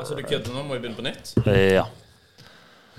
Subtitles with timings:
[0.00, 0.62] Altså, du kødder nå?
[0.66, 1.34] Må vi begynne på nytt?
[1.46, 1.84] Ja.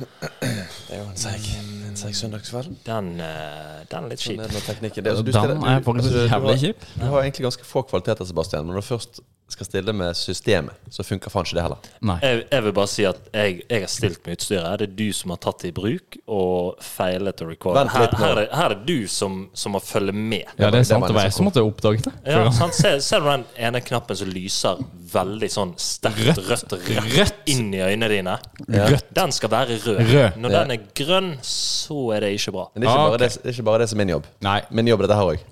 [0.02, 1.44] Det er jo en seig,
[1.90, 2.72] en seig søndagskveld.
[2.88, 5.04] Den, eh, den er litt Sånn er det med teknikken.
[5.06, 6.86] Det, altså, du Den stiller- er faktisk altså, du jævlig kjip.
[7.02, 9.20] Du har egentlig ganske få kvaliteter, Sebastian, men når du først
[9.52, 11.90] skal stille med systemet, så funker faen ikke det heller.
[12.08, 12.16] Nei.
[12.24, 14.80] Jeg, jeg vil bare si at jeg, jeg har stilt med utstyret.
[14.82, 17.84] Det er du som har tatt det i bruk og feilet å recorde.
[17.92, 20.48] Her, her, er, her er det du som, som må følge med.
[20.58, 21.08] Ja, det er sant.
[21.08, 22.14] Det var jeg som måtte oppdage det.
[22.32, 22.76] Ja, sant?
[22.78, 24.82] Ser, ser du den ene knappen som lyser
[25.12, 27.42] veldig sånn sterkt rødt, rødt, Rødt.
[27.52, 28.38] inn i øynene dine?
[28.72, 29.10] Rødt.
[29.18, 30.00] Den skal være rød.
[30.12, 30.38] Rød.
[30.42, 32.68] Når den er grønn, så er det ikke bra.
[32.74, 33.28] Men det er ikke, Ah, bare, okay.
[33.28, 34.30] det, det er ikke bare det som er min jobb.
[34.48, 34.60] Nei.
[34.72, 35.48] Min jobb er dette her òg.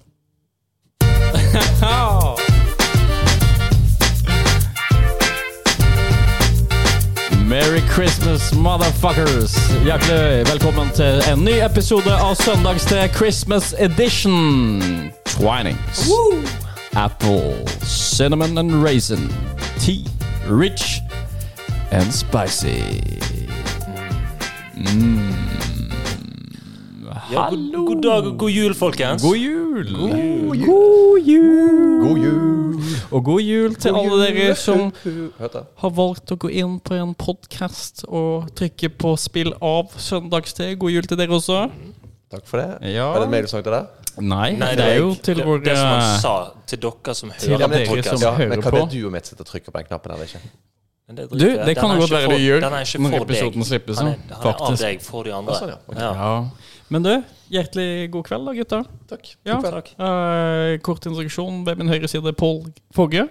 [7.50, 9.56] Merry Christmas, motherfuckers!
[9.84, 14.82] Hjertelig velkommen til en ny episode av Søndags til Christmas Edition.
[15.26, 16.06] Twinings.
[16.06, 16.44] Woo!
[16.94, 19.34] Apple, cinnamon and raisin.
[19.80, 20.06] Tea,
[20.50, 21.02] rich
[21.92, 22.86] and spicy.
[27.30, 29.22] Ja, god, god dag og god jul, folkens.
[29.22, 29.90] God jul!
[29.94, 32.00] God jul!
[32.02, 32.88] God jul!
[33.12, 34.90] Og god jul til alle dere som
[35.84, 40.78] har valgt å gå inn på en podkast og trykke på 'spill av søndagstid'.
[40.82, 41.68] God jul til dere også.
[42.32, 42.94] Takk for det.
[42.96, 43.12] Ja.
[43.14, 43.86] Er det en mailsang til deg?
[44.20, 46.34] Nei, Nei, det er jo til det, våre Det som han sa
[46.68, 48.90] til dere som hører på dere som- Ja, hører men kan på.
[48.90, 50.42] det du og mitt sitte og trykke på den knappen eller ikke?
[51.08, 53.66] Men det Du, det kan godt være du gjør når episoden deg.
[53.66, 55.54] slippes, Han er, han er av deg for de andre.
[55.54, 55.76] Ja, sånn, ja.
[55.88, 56.02] Okay.
[56.02, 56.50] Ja.
[56.90, 57.12] Men du,
[57.54, 58.80] hjertelig god kveld da, gutta.
[59.10, 59.28] Takk.
[59.46, 59.60] Ja.
[59.60, 59.76] God kveld.
[59.78, 59.92] Takk.
[60.00, 61.62] Eh, kort introduksjon.
[61.68, 62.64] Ved min høyre side Pål
[62.96, 63.28] Fogge.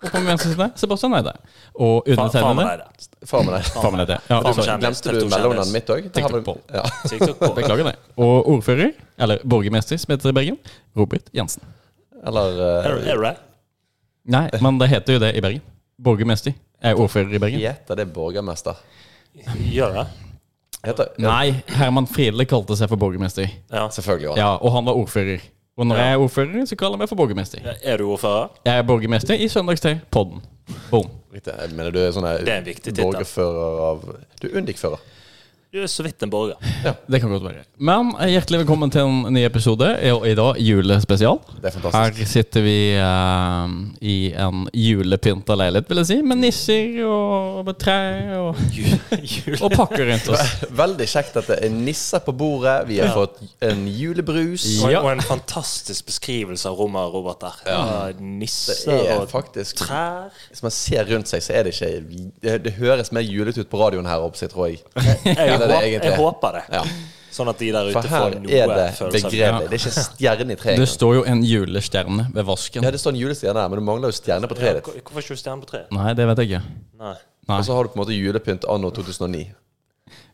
[0.00, 1.34] Og på min venstre side Sebastian Eide.
[1.74, 3.28] Og undertegnede deg, det.
[3.28, 3.66] Far med deg.
[3.74, 4.20] Faen meg det.
[4.30, 4.70] Ja, du med.
[4.84, 6.06] Glemte du mellomnavnet mitt òg?
[6.14, 6.62] TikTok-Pål.
[6.72, 6.86] Ja.
[7.58, 7.96] Beklager det.
[8.16, 10.56] Og ordfører, eller borgermester som heter i Bergen,
[10.96, 11.66] Robert Jensen.
[12.24, 13.44] Eller Er uh?
[14.30, 15.62] Nei, men det heter jo det i Bergen.
[16.00, 17.60] Borgermester er ordfører i Bergen.
[17.60, 18.80] Heter det borgermester?
[19.68, 20.08] Gjør det?
[20.84, 23.48] Heter, Nei, Herman Friele kalte seg for borgermester.
[23.72, 23.88] Ja.
[23.92, 24.30] Selvfølgelig.
[24.36, 24.36] Ja.
[24.40, 25.40] Ja, Og han var ordfører.
[25.76, 26.02] Og når Ja.
[26.04, 27.60] jeg er ordfører, så kaller jeg meg for borgermester.
[27.84, 28.48] Er du ordfører?
[28.64, 30.40] Jeg er borgermester i Søndagstid, podden.
[30.90, 31.10] Boom.
[31.34, 31.52] Riktig.
[31.60, 33.04] Jeg mener du er sånn her Det er en viktig tittel.
[33.04, 34.04] borgerfører av
[34.40, 34.98] Du er Undik-fører.
[35.70, 36.56] Du er så vidt en borger.
[36.82, 37.60] Ja, Det kan godt være.
[37.78, 39.86] Men eh, hjertelig velkommen til en ny episode.
[40.16, 41.36] Og i dag julespesial.
[41.62, 42.18] Det er fantastisk.
[42.18, 46.16] Her sitter vi eh, i en julepynta leilighet, vil jeg si.
[46.26, 47.94] Med nisser og med tre
[48.40, 48.58] og,
[49.68, 50.56] og pakker rundt oss.
[50.82, 52.74] Veldig kjekt at det er nisser på bordet.
[52.90, 53.14] Vi har Ja.
[53.20, 53.38] fått
[53.70, 54.66] en julebrus.
[54.82, 55.04] Og, Ja.
[55.06, 57.38] og en fantastisk beskrivelse av rommet, Robert.
[57.46, 60.34] der Ja, Nisser er og faktisk trær.
[60.50, 62.02] Hvis man ser rundt seg, så er det ikke
[62.42, 64.82] Det, det høres mer julete ut på radioen her oppe, tror jeg.
[65.24, 66.10] Jeg, det er det egentlig.
[66.10, 66.62] jeg håper det.
[66.72, 66.82] Ja.
[67.30, 69.68] Sånn at de der For ute her får er noe det følelse av begredelig.
[69.70, 70.80] Det er ikke stjerne i treet.
[70.82, 72.82] Det står jo en julestjerne ved vasken.
[72.82, 74.84] Ja, det står en julestjerne her, men du mangler jo stjerne på treet ditt.
[74.84, 75.92] hvor- Hvorfor ikke stjerne på treet?
[75.94, 76.62] Nei, det vet jeg ikke.
[76.98, 77.14] Nei.
[77.48, 77.58] Nei.
[77.58, 79.46] Og så har du på en måte julepynt anno 2009.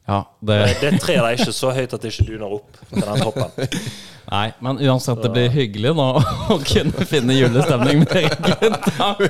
[0.09, 3.21] Ja, det, Det treet er ikke så høyt at det ikke duner opp til den
[3.21, 3.51] toppen.
[4.31, 6.07] nei, men uansett, det blir hyggelig da
[6.55, 9.09] å kunne finne julestemning med dere gutta.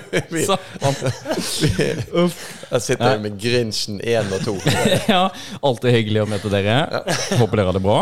[2.66, 4.54] Jeg sitter jo med Grinchen 1 og 2.
[5.14, 5.24] ja,
[5.60, 6.78] alltid hyggelig å møte dere.
[7.38, 7.98] Håper dere har det bra.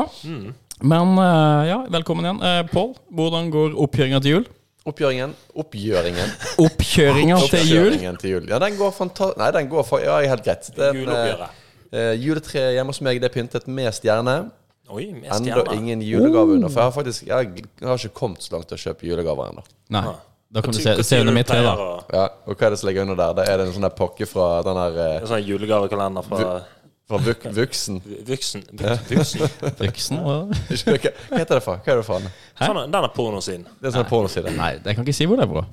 [0.85, 2.41] Men eh, ja, velkommen igjen.
[2.43, 4.47] Uh, Pål, hvordan går oppgjøringa til jul?
[4.85, 5.31] Oppgjøringen.
[5.57, 6.33] Oppgjøringen.
[6.61, 7.95] Oppkjøringa til jul?
[8.21, 8.49] Til jul.
[8.51, 10.03] Ja, den går fantastisk Nei, den går for...
[10.05, 10.69] Ja, helt greit.
[10.77, 11.63] Den, Juleoppgjøret.
[11.95, 14.37] eh, juletreet hjemme hos meg det er pyntet med stjerne.
[14.93, 15.75] Oi, med Enda stjerner.
[15.79, 16.69] ingen julegave under.
[16.69, 19.65] For jeg har faktisk Jeg har ikke kommet så langt til å kjøpe julegaver ennå.
[19.97, 20.05] Nei.
[20.55, 21.73] Da kan du se, se under mitt tre, da.
[22.15, 23.33] Ja, og hva er det som ligger under der?
[23.41, 26.43] Det er det en sånn der pakke fra den eh, En sånn julegavekalender fra
[27.09, 27.99] Fra Vuk Vuksen.
[28.29, 28.63] Vuksen.
[29.11, 29.49] Vuksen.
[29.81, 30.37] Voksen, hva?
[30.53, 31.81] Hva hva heter det for?
[31.83, 32.21] Hva er det for?
[32.23, 32.31] en?
[32.61, 33.67] Sånn, den er pornosiden.
[33.81, 34.55] Det er en sånn pornoside.
[34.57, 35.65] Nei, jeg kan ikke si hvor det er fra.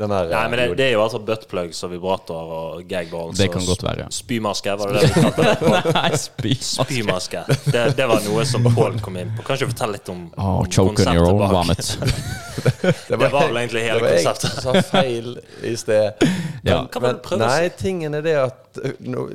[0.00, 3.36] Den her, Nei, eh, men det, det er jo altså buttplugs og vibrator og gagballs.
[3.36, 4.06] Det kan og godt være.
[4.06, 4.08] ja.
[4.16, 5.92] Spymaske, var det det du kalte det?
[5.96, 6.54] Nei, spy.
[6.70, 7.42] Spymaske.
[7.66, 9.44] Det, det var noe som Pål kom inn på.
[9.44, 11.52] Kan ikke fortelle litt om, Oh, choke on your own bak?
[11.58, 11.92] vomit.
[13.10, 14.50] Det var vel egentlig hele konseptet.
[14.56, 15.28] det var jeg som sa feil
[15.64, 16.24] i sted.
[16.66, 16.80] Ja.
[17.00, 19.28] Men, men, Nei, tingen er det at uh, no,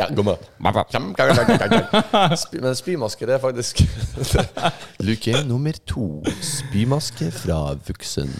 [0.00, 0.40] Ja, gå med.
[2.40, 3.82] Spy, men spymaske, det er faktisk
[5.04, 6.08] Luke nummer to.
[6.40, 8.32] Spymaske fra voksen.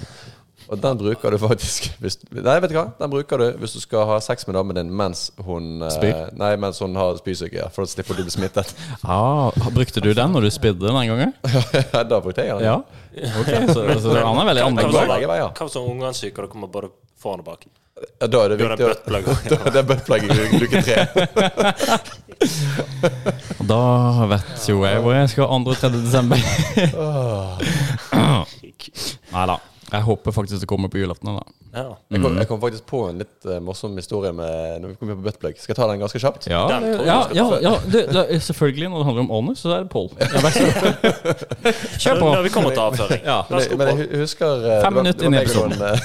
[0.70, 2.84] Og den bruker du faktisk hvis, Nei, vet du hva?
[3.00, 6.28] Den bruker du hvis du skal ha sex med damen din mens hun eh, Spyr?
[6.38, 7.58] Nei, mens hun har spysyke.
[7.58, 8.70] Ja, for slipper du å bli smittet.
[9.02, 11.34] Ah, brukte du den når du spydde den gangen?
[12.12, 12.68] da brukte jeg den.
[12.68, 12.78] Ja.
[13.42, 14.94] Okay, så, så han er veldig annerledes.
[15.58, 16.92] Hva hvis ungene er syke, og det kommer både
[17.22, 17.60] foran og bak?
[18.20, 18.86] Ja, Da er det det viktig.
[19.50, 20.26] Da er det buttplug i
[20.58, 20.96] luke tre.
[23.70, 23.80] Da
[24.30, 25.74] vet jo jeg hvor jeg skal 2.
[25.82, 25.88] 3.
[26.00, 26.38] desember.
[29.34, 29.56] Nei da.
[29.90, 31.26] Jeg håper faktisk det kommer på julaften.
[31.26, 31.42] da
[31.74, 31.96] Ja.
[32.10, 35.08] Jeg kom, jeg kom faktisk på en litt uh, morsom historie med, når vi kom
[35.08, 35.58] på buttplug.
[35.58, 36.46] Skal jeg ta den ganske kjapt?
[36.50, 39.72] Ja, Den ja, ja, ja det, det er selvfølgelig når det handler om anus, så
[39.74, 40.10] er det Pål.
[42.02, 42.30] Kjør på.
[42.46, 43.22] Vi kommer til avføring.
[43.24, 43.40] Ja.
[43.50, 45.78] Men, jeg, men jeg husker uh, Fem minutter inn i episoden.
[45.78, 45.98] noen,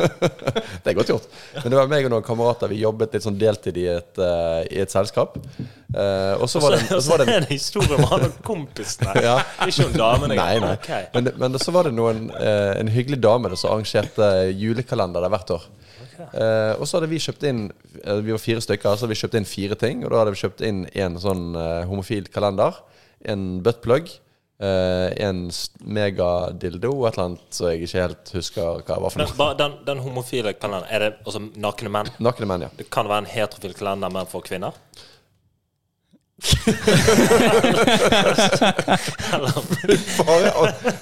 [0.82, 1.30] Det er godt gjort.
[1.62, 2.72] Men det var meg og noen kamerater.
[2.72, 5.38] Vi jobbet litt sånn deltid i et, uh, i et selskap.
[5.96, 6.76] Eh, og så var
[7.08, 9.22] var det en historie om han og kompisen her.
[9.26, 9.38] Ja.
[9.66, 10.36] Ikke om damene.
[10.36, 10.74] Nei, nei.
[10.76, 11.08] Okay.
[11.14, 15.54] Men, men så var det noen, uh, en hyggelig dame som arrangerte julekalender der hvert
[15.56, 15.64] år.
[16.16, 19.18] Uh, og så hadde vi kjøpt inn eh, Vi var fire stykker, så hadde vi
[19.20, 20.04] kjøpt inn fire ting.
[20.04, 22.80] Og da hadde vi kjøpt inn en sånn eh, homofil kalender,
[23.32, 24.14] en buttplug,
[24.56, 25.50] Uh, en
[25.84, 29.34] megadildo og et eller annet så jeg ikke helt husker hva det var for noe.
[29.36, 32.08] den, den, den homofile kalenderen, er det altså nakne menn?
[32.24, 32.70] Nakne menn, ja.
[32.78, 34.78] Det kan være en heterofil kalender, men for kvinner?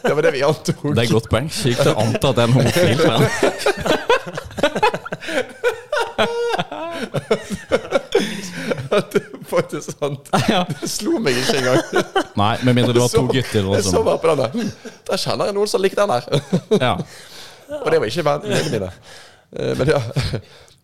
[0.04, 0.82] Det var det vi antok.
[0.82, 1.48] Det er et godt poeng.
[1.52, 2.98] Sykt å anta at det er en homofil.
[8.90, 10.28] Men Det er faktisk sant.
[10.48, 10.62] Ja.
[10.80, 11.80] Det slo meg ikke engang.
[12.38, 13.70] nei, med mindre det var to gutter.
[13.74, 14.50] Jeg så bare på den der.
[14.54, 14.70] Hm,
[15.10, 16.22] Der kjenner jeg noen som liker den der.
[16.80, 16.92] Ja.
[17.80, 18.90] Og det var ikke vennene mine.
[19.54, 20.00] Eh, Men ja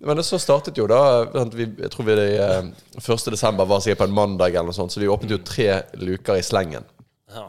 [0.01, 3.31] Men så startet jo da vi, Jeg tror vi det eh, 1.
[3.35, 6.41] desember var sikkert på en mandag, eller noe sånt så vi åpnet jo tre luker
[6.41, 6.87] i slengen.
[7.35, 7.49] ja.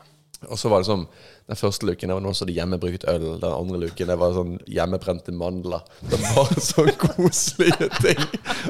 [0.50, 1.04] Og så var det sånn
[1.52, 3.26] Den første luken det var noen som hadde hjemmebrukt øl.
[3.42, 5.84] Den andre luken det var sånn hjemmebrente mandler.
[6.08, 8.22] Det var sånn koselige ting.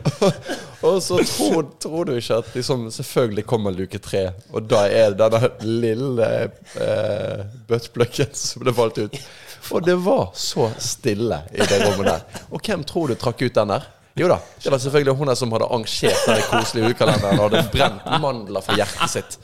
[0.01, 0.39] Og,
[0.89, 5.13] og så tror, tror du ikke at liksom, Selvfølgelig kommer luke tre, og da er
[5.13, 5.51] det denne
[5.83, 6.31] lille
[6.81, 9.21] eh, buttpluggen som ble valgt ut.
[9.71, 12.45] Og det var så stille i det rommet der.
[12.51, 13.89] Og hvem tror du trakk ut den der?
[14.19, 18.07] Jo da, det var selvfølgelig hun som hadde arrangert den koselige ukalenderen og hadde brent
[18.19, 19.37] mandler for hjertet sitt.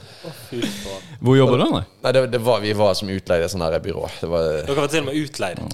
[1.24, 1.64] Hvor jobber du?
[1.72, 1.80] da?
[2.04, 4.04] Nei, det, det var, vi var som utleide i sånne her byrå.
[4.20, 5.62] Det var Dere var til og med utleid.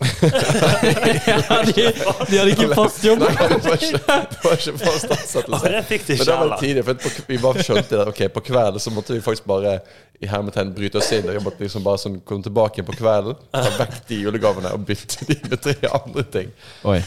[1.25, 1.85] Ja, de,
[2.31, 3.25] de hadde ikke fast jobb.
[3.25, 4.01] Nei, det var ikke,
[4.31, 5.73] det var ikke fast ansettelse.
[5.75, 8.07] det fikk de Men det var tidlig, for på, vi bare skjønte det.
[8.15, 9.79] Ok, På kvelden så måtte vi faktisk bare
[10.23, 11.27] i hermetegn bryte oss inn.
[11.29, 14.73] Og jeg måtte liksom bare sånn komme tilbake igjen på kvelden, ta vekk de julegavene
[14.77, 16.51] og bytte de med tre andre ting.
[16.91, 16.99] Oi.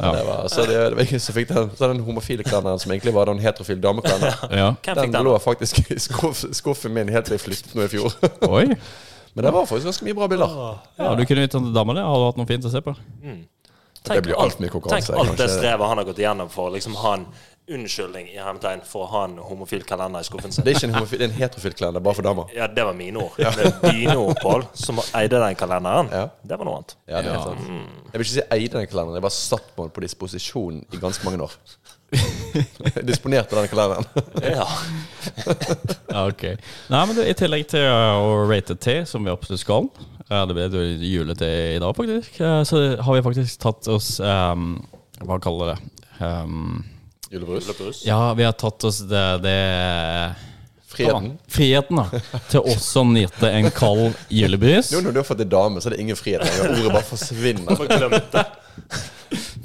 [0.00, 0.12] Ja.
[0.16, 2.92] Det var, så det, det var ingen som fikk den, så den homofile kalenderen som
[2.94, 4.58] egentlig var den heterofile damekalenderen.
[4.62, 4.72] ja.
[4.94, 5.28] Den den?
[5.28, 8.18] lå faktisk i skuff, skuffen min helt til jeg flyttet nå i fjor.
[8.56, 8.66] Oi.
[9.32, 10.54] Men det var faktisk ganske mye bra bilder.
[10.98, 12.02] Ja, du kunne gitt den til dama di.
[12.02, 12.96] du hatt noe fint å se på.
[14.02, 15.12] Det blir alt mye konkurranse.
[15.12, 17.26] Tenk alt det strevet han har gått igjennom for å liksom ha en
[17.74, 20.64] unnskyldning i hermetegn for å ha en homofil kalender i skuffen sin.
[20.66, 22.50] Det er ikke en, homofil, det er en heterofil kalender, bare for damer.
[22.56, 23.38] Ja, det var mine ord.
[23.38, 26.10] Det er dine ord, Pål, som eide den kalenderen.
[26.14, 26.26] Ja.
[26.42, 26.96] Det var noe annet.
[27.06, 27.94] Ja, det er helt sant.
[28.10, 31.02] Jeg vil ikke si eide den kalenderen, jeg bare satt på den på disposisjon i
[31.02, 31.56] ganske mange år.
[32.10, 34.04] Jeg Disponerte den kalenderen.
[34.42, 34.66] Ja.
[36.10, 36.42] Ja, ok.
[36.90, 40.56] Nei, men du, I tillegg til å rate te, som vi absolutt skal uh, Det
[40.56, 41.46] ble julete
[41.76, 42.40] i dag, faktisk.
[42.42, 44.72] uh, så har vi faktisk tatt oss um,
[45.22, 45.76] Hva kaller det?
[46.18, 46.80] Um,
[47.30, 47.66] Julebrus.
[47.66, 48.06] Julebrus.
[48.06, 49.58] ja, vi har tatt oss det, det
[50.90, 51.38] Friheten.
[51.46, 52.40] Friheten, da.
[52.50, 54.90] Til også å nyte en kald julebrus.
[54.90, 56.72] Nå når du har fått ei dame, så er det ingen frihet lenger.
[56.74, 57.78] Ordet bare forsvinner.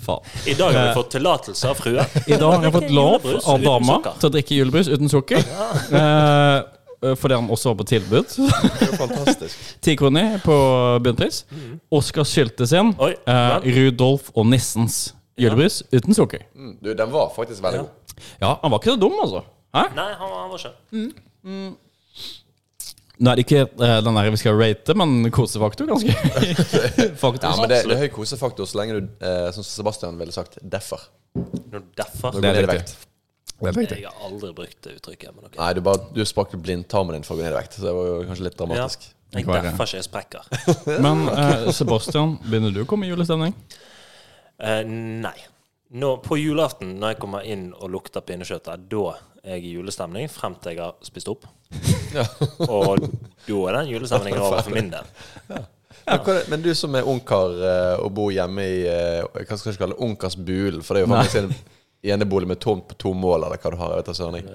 [0.06, 0.30] Faen.
[0.46, 3.64] I dag har vi fått tillatelse av frua I dag har jeg fått lov av
[3.66, 5.42] dama til å drikke julebrus uten sukker.
[5.42, 6.62] Ja.
[7.18, 8.38] fordi han også var på tilbud.
[8.38, 9.66] Det er fantastisk.
[9.90, 10.56] Ti kroner på
[11.02, 11.42] bunnpris.
[11.90, 12.94] Oskar Syltes sin.
[13.02, 13.70] Oi, eh.
[13.80, 16.46] Rudolf og Nissens julebrus uten sukker.
[16.56, 18.22] Mm, Du, den var faktisk veldig god.
[18.42, 19.42] Ja, han var ikke så dum, altså.
[19.76, 19.84] Hæ?
[19.98, 21.76] Nei, han, han var ikke
[23.16, 26.12] Nå er det ikke eh, den der vi skal rate, men kosefaktor ganske
[27.24, 27.46] Faktisk.
[27.48, 30.58] Ja, men det, det er høy kosefaktor så lenge du, eh, som Sebastian ville sagt,
[30.60, 31.06] deffer.
[31.36, 32.36] Når du deffer.
[32.36, 32.96] Når du Det er det ned i vekt.
[33.56, 34.00] Det er riktig.
[34.04, 35.32] Jeg har aldri brukt det uttrykket.
[35.32, 35.56] Men ok.
[35.62, 37.78] Nei, du, bare, du sprakk blindtarmen din for å gå ned i vekt.
[37.80, 38.66] Så det var jo kanskje litt Ja.
[38.66, 39.08] dramatisk.
[39.36, 39.62] Jeg er det?
[39.70, 41.00] deffer ikke, jeg sprekker.
[41.08, 43.56] Men eh, Sebastian, begynner du å komme i julestemning?
[44.60, 45.36] Eh, nei.
[45.96, 49.04] Nå, på julaften, når jeg kommer inn og lukter pinnekjøttet, da
[49.46, 51.46] er jeg i julestemning frem til jeg har spist opp.
[52.68, 53.06] Og
[53.46, 55.08] da er den julestemningen over for min del.
[55.50, 55.66] Men,
[56.06, 56.42] Ja.
[56.50, 59.96] men du som er ungkar eh, og bor hjemme i eh, Hva skal jeg kalle
[59.96, 60.04] det?
[60.06, 60.84] Ungkars bulen?
[60.86, 61.56] For det er jo faktisk en
[62.14, 63.94] enebolig med tomt på to mål, eller hva du har.
[63.94, 64.38] Jeg vet da søren.
[64.40, 64.48] jeg.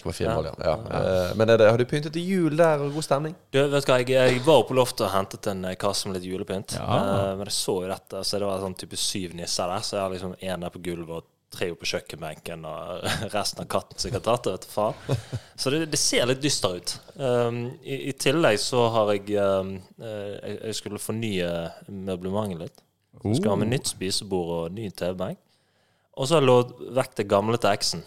[0.00, 0.22] 1,4.
[0.26, 0.34] Ja.
[0.36, 0.54] mål, ja.
[0.68, 0.76] ja.
[1.00, 3.34] Eh, Men er det, har du pyntet til jul der, og god stemning?
[3.50, 6.18] Du, vet du hva, jeg, jeg var på loftet og hentet en eh, kasse med
[6.18, 6.76] litt julepynt.
[6.78, 6.86] Ja.
[7.00, 9.84] Eh, men jeg så jo dette, så det var sånn type syv nisser der.
[9.86, 13.70] Så jeg har liksom én der på gulvet og tre på kjøkkenbenken, og resten av
[13.72, 15.40] katten som jeg har tatt det, vet du faen.
[15.58, 16.94] Så det, det ser litt dyster ut.
[17.16, 21.50] Um, i, I tillegg så har jeg um, eh, jeg, jeg skulle fornye
[21.90, 22.84] møblementet litt.
[23.20, 25.40] Så Skal ha med nytt spisebord og ny TV-benk.
[26.20, 28.02] Og så har jeg lånt vekk det gamle til eksen.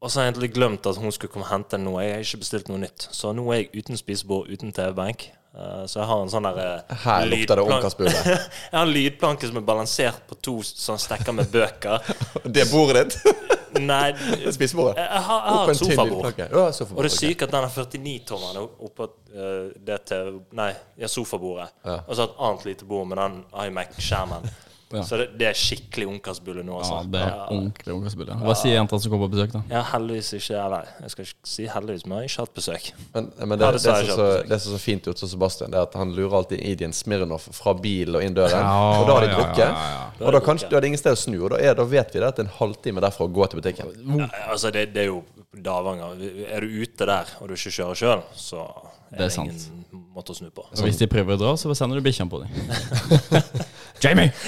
[0.00, 2.04] Og så har jeg egentlig glemt at hun skulle komme og hente noe.
[2.06, 3.08] Jeg har ikke bestilt noe nytt.
[3.12, 5.26] Så nå er jeg uten spisebord, uten TV-benk.
[5.50, 8.12] Eh, så jeg har en sånn der eh, Her lukter det ungkarsbule.
[8.70, 12.06] Jeg har en lydplanke som er balansert på to sånn stekker med bøker.
[12.54, 13.42] Det er bordet ditt.
[13.90, 14.96] Nei, Det spisebordet.
[14.98, 16.14] jeg, jeg har, jeg har et sofabord.
[16.14, 16.46] lydplanke.
[16.54, 20.70] Ja, sofa Og det er sykt at den er 49-tommeren oppå uh, det til Nei,
[20.98, 21.68] ja, sofabordet.
[21.84, 22.00] Ja.
[22.06, 24.48] Og så et annet lite bord med den iMac-skjermen.
[24.90, 25.04] Ja.
[25.06, 26.96] Så det, det er skikkelig ungkarsbulle nå, altså.
[26.98, 28.38] Ja, det er ordentlig ungkarsbulle.
[28.42, 29.60] Hva sier jenta som kommer på besøk, da?
[29.70, 32.88] Ja, heldigvis ikke Eller jeg skal ikke si heldigvis, men jeg har ikke hatt besøk.
[33.14, 35.70] Men, men det, Ja, det, som så, det som er så fint gjort hos Sebastian,
[35.70, 38.58] Det er at han lurer alltid Idien Smirnoff fra bil og inn døren.
[38.66, 39.62] Ja, og da har de drukket.
[39.62, 40.26] ja, ja, ja.
[40.26, 41.36] Og da, kan, da er det ingen sted å snu.
[41.44, 43.46] Og da, er, da vet vi det at det er en halvtime derfra å gå
[43.52, 43.94] til butikken.
[44.18, 45.22] Ja, altså, det, det er jo
[45.54, 46.18] Davanger.
[46.50, 49.70] Er du ute der, og du ikke kjører sjøl, så er Det er det, sant.
[50.14, 50.66] måte å snu på.
[50.66, 52.50] Og hvis de prøver å dra, så sender du bikkjene på dem.
[54.02, 54.32] Jamie!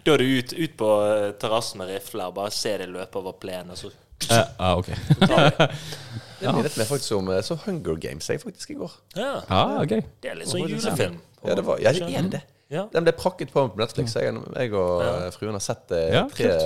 [0.00, 3.20] Da er du ut, ut på eh, terrassen med rifle og bare ser det løpe
[3.20, 3.74] over plenen.
[3.74, 3.90] og Så
[4.30, 4.86] ja, ok.
[5.20, 5.66] tar vi.
[6.40, 8.94] Det minnet meg faktisk om eh, så Hunger Games jeg faktisk i går.
[9.18, 9.92] Ja, ah, ok.
[10.24, 11.18] det er litt sånn julefilm.
[11.44, 12.42] Ja, det, var, ja, det er det.
[12.72, 12.86] Ja.
[12.94, 14.16] Den ble prakket på på Netflix.
[14.16, 15.12] Jeg, jeg og Ja.
[15.26, 16.56] eh, fruen har sett Ja, tre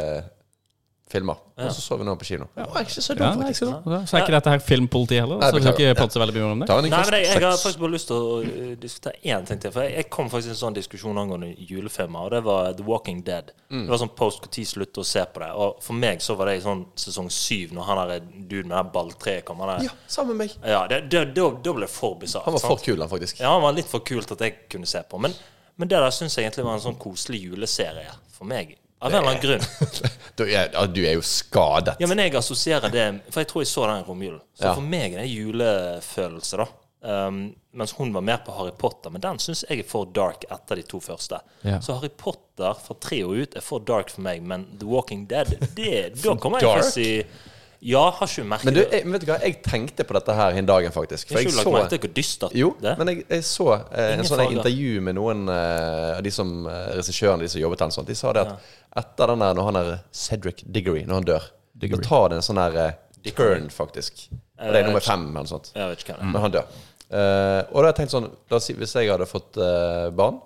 [1.15, 1.39] filmer.
[1.55, 1.69] Ja.
[1.69, 2.49] Og så så vi nå på kino.
[2.55, 3.63] Det var ikke så dumt, faktisk.
[3.63, 6.23] Ja, Så er ikke dette her filmpoliti heller, Nei, så vi skal ikke prate så
[6.23, 6.69] veldig mye om det.
[6.71, 9.75] Nei, men jeg, jeg har faktisk bare lyst til å uh, diskutere én ting til.
[9.75, 12.87] For jeg, jeg kom faktisk i en sånn diskusjon angående julefilmer, og det var The
[12.89, 13.55] Walking Dead.
[13.71, 13.85] Mm.
[13.85, 15.51] Det var sånn post når slutte å se på det.
[15.55, 18.79] Og for meg så var det i sånn sesong syv, når han der duden med
[18.79, 19.63] det balltreet kom.
[19.63, 19.89] Han der.
[19.89, 20.59] Ja, sammen med meg.
[20.67, 21.25] Ja, det, det,
[21.65, 22.49] ble det for bisart.
[22.49, 22.75] Han var sant?
[22.75, 23.43] for kul, han faktisk.
[23.43, 25.23] Ja, han var litt for kult at jeg kunne se på.
[25.23, 25.37] Men,
[25.79, 28.75] men det der syns jeg egentlig var en sånn koselig juleserie for meg.
[29.01, 29.61] Av en eller annen grunn.
[30.35, 31.93] Du er, du er jo skadet.
[32.03, 34.41] Ja, men jeg assosierer det For jeg tror jeg så den romjulen.
[34.59, 34.73] Så Ja.
[34.75, 36.67] for meg er det julefølelse, da.
[37.05, 39.11] Um, mens hun var mer på Harry Potter.
[39.15, 41.39] Men den syns jeg er for dark etter de to første.
[41.63, 41.79] Ja.
[41.85, 44.43] Så Harry Potter fra tre og ut er for dark for meg.
[44.43, 47.09] Men The Walking Dead, det, da kommer jeg til å si
[47.85, 50.57] Ja, har ikke merket Men du, jeg, vet du hva, jeg tenkte på dette her
[50.57, 51.29] en dagen, faktisk.
[51.29, 54.25] For Jeg jeg så merke hvor dystert Jo, det men jeg, jeg så eh, en
[54.25, 58.07] sånn intervju med noen eh, av de som uh, regissørene de som jobbet her.
[58.09, 58.71] De sa det at
[59.05, 62.01] etter den der, når han er Cedric Diggory, når han dør, Diggory.
[62.01, 62.97] da tar det en sånn der eh,
[63.35, 64.25] turn, faktisk.
[64.33, 65.73] Og det er nummer fem eller noe sånt.
[65.75, 66.33] Jeg vet ikke hva det er.
[66.33, 66.79] Men han dør.
[67.05, 70.41] Eh, og da har jeg tenkt sånn da, hvis jeg hadde fått eh, barn,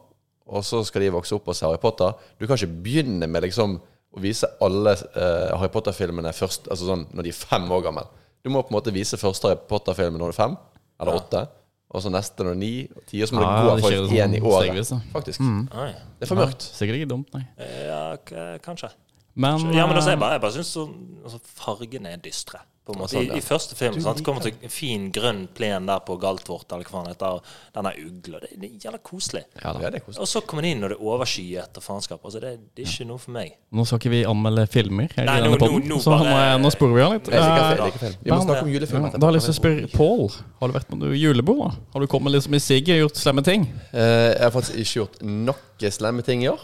[0.49, 3.45] og så skal de vokse opp og se Harry Potter Du kan ikke begynne med
[3.45, 3.77] liksom
[4.17, 8.07] å vise alle eh, Harry Potter-filmene først Altså sånn når de er fem år gamle.
[8.45, 10.57] Du må på en måte vise første Harry Potter-filmen når du er fem,
[11.01, 11.43] eller åtte.
[11.89, 13.23] Og så neste når du er ni og ti.
[13.25, 14.67] Og så må Ja, du gå faktisk kjører én i året.
[14.69, 15.41] stegvis, Faktisk.
[15.41, 15.61] Mm.
[15.73, 16.63] Det er for mørkt.
[16.77, 17.45] Sikkert ikke dumt, nei.
[17.87, 18.91] Ja, k- kanskje.
[19.39, 20.93] Men, Ja, men da jeg eh, bare Jeg bare syns sånn,
[21.25, 22.61] altså, fargene er dystre.
[22.89, 23.13] På en måte.
[23.19, 23.39] sånn, I.
[23.39, 27.03] I første film sant, kommer til en fin grønn plen der på Galtvort, eller hva
[27.11, 27.41] heter,
[27.75, 28.41] Denne den ugle.
[28.41, 29.45] Det, det er jævla koselig.
[29.61, 29.75] ja.
[29.79, 30.23] Ja, det er koselig.
[30.25, 32.25] Og så kommer det inn når det er overskyet og faenskap.
[32.25, 33.53] Altså, det, det er ikke noe for meg.
[33.77, 36.95] Nå skal ikke vi anmelde filmer Nei, nå- nå- nå så nå, bare- nå sporer
[36.97, 37.25] vi av litt.
[37.29, 38.17] Det er sikkert Eh.
[38.25, 40.69] Vi må snakke om julefilm Ja, da har jeg lyst til å spørre Pål, har
[40.69, 41.59] du vært på julebord?
[41.59, 41.77] da?
[41.93, 43.69] Har du kommet liksom i sigget og gjort slemme ting?
[43.93, 46.61] Uh, jeg har faktisk ikke gjort noe slemme ting i år.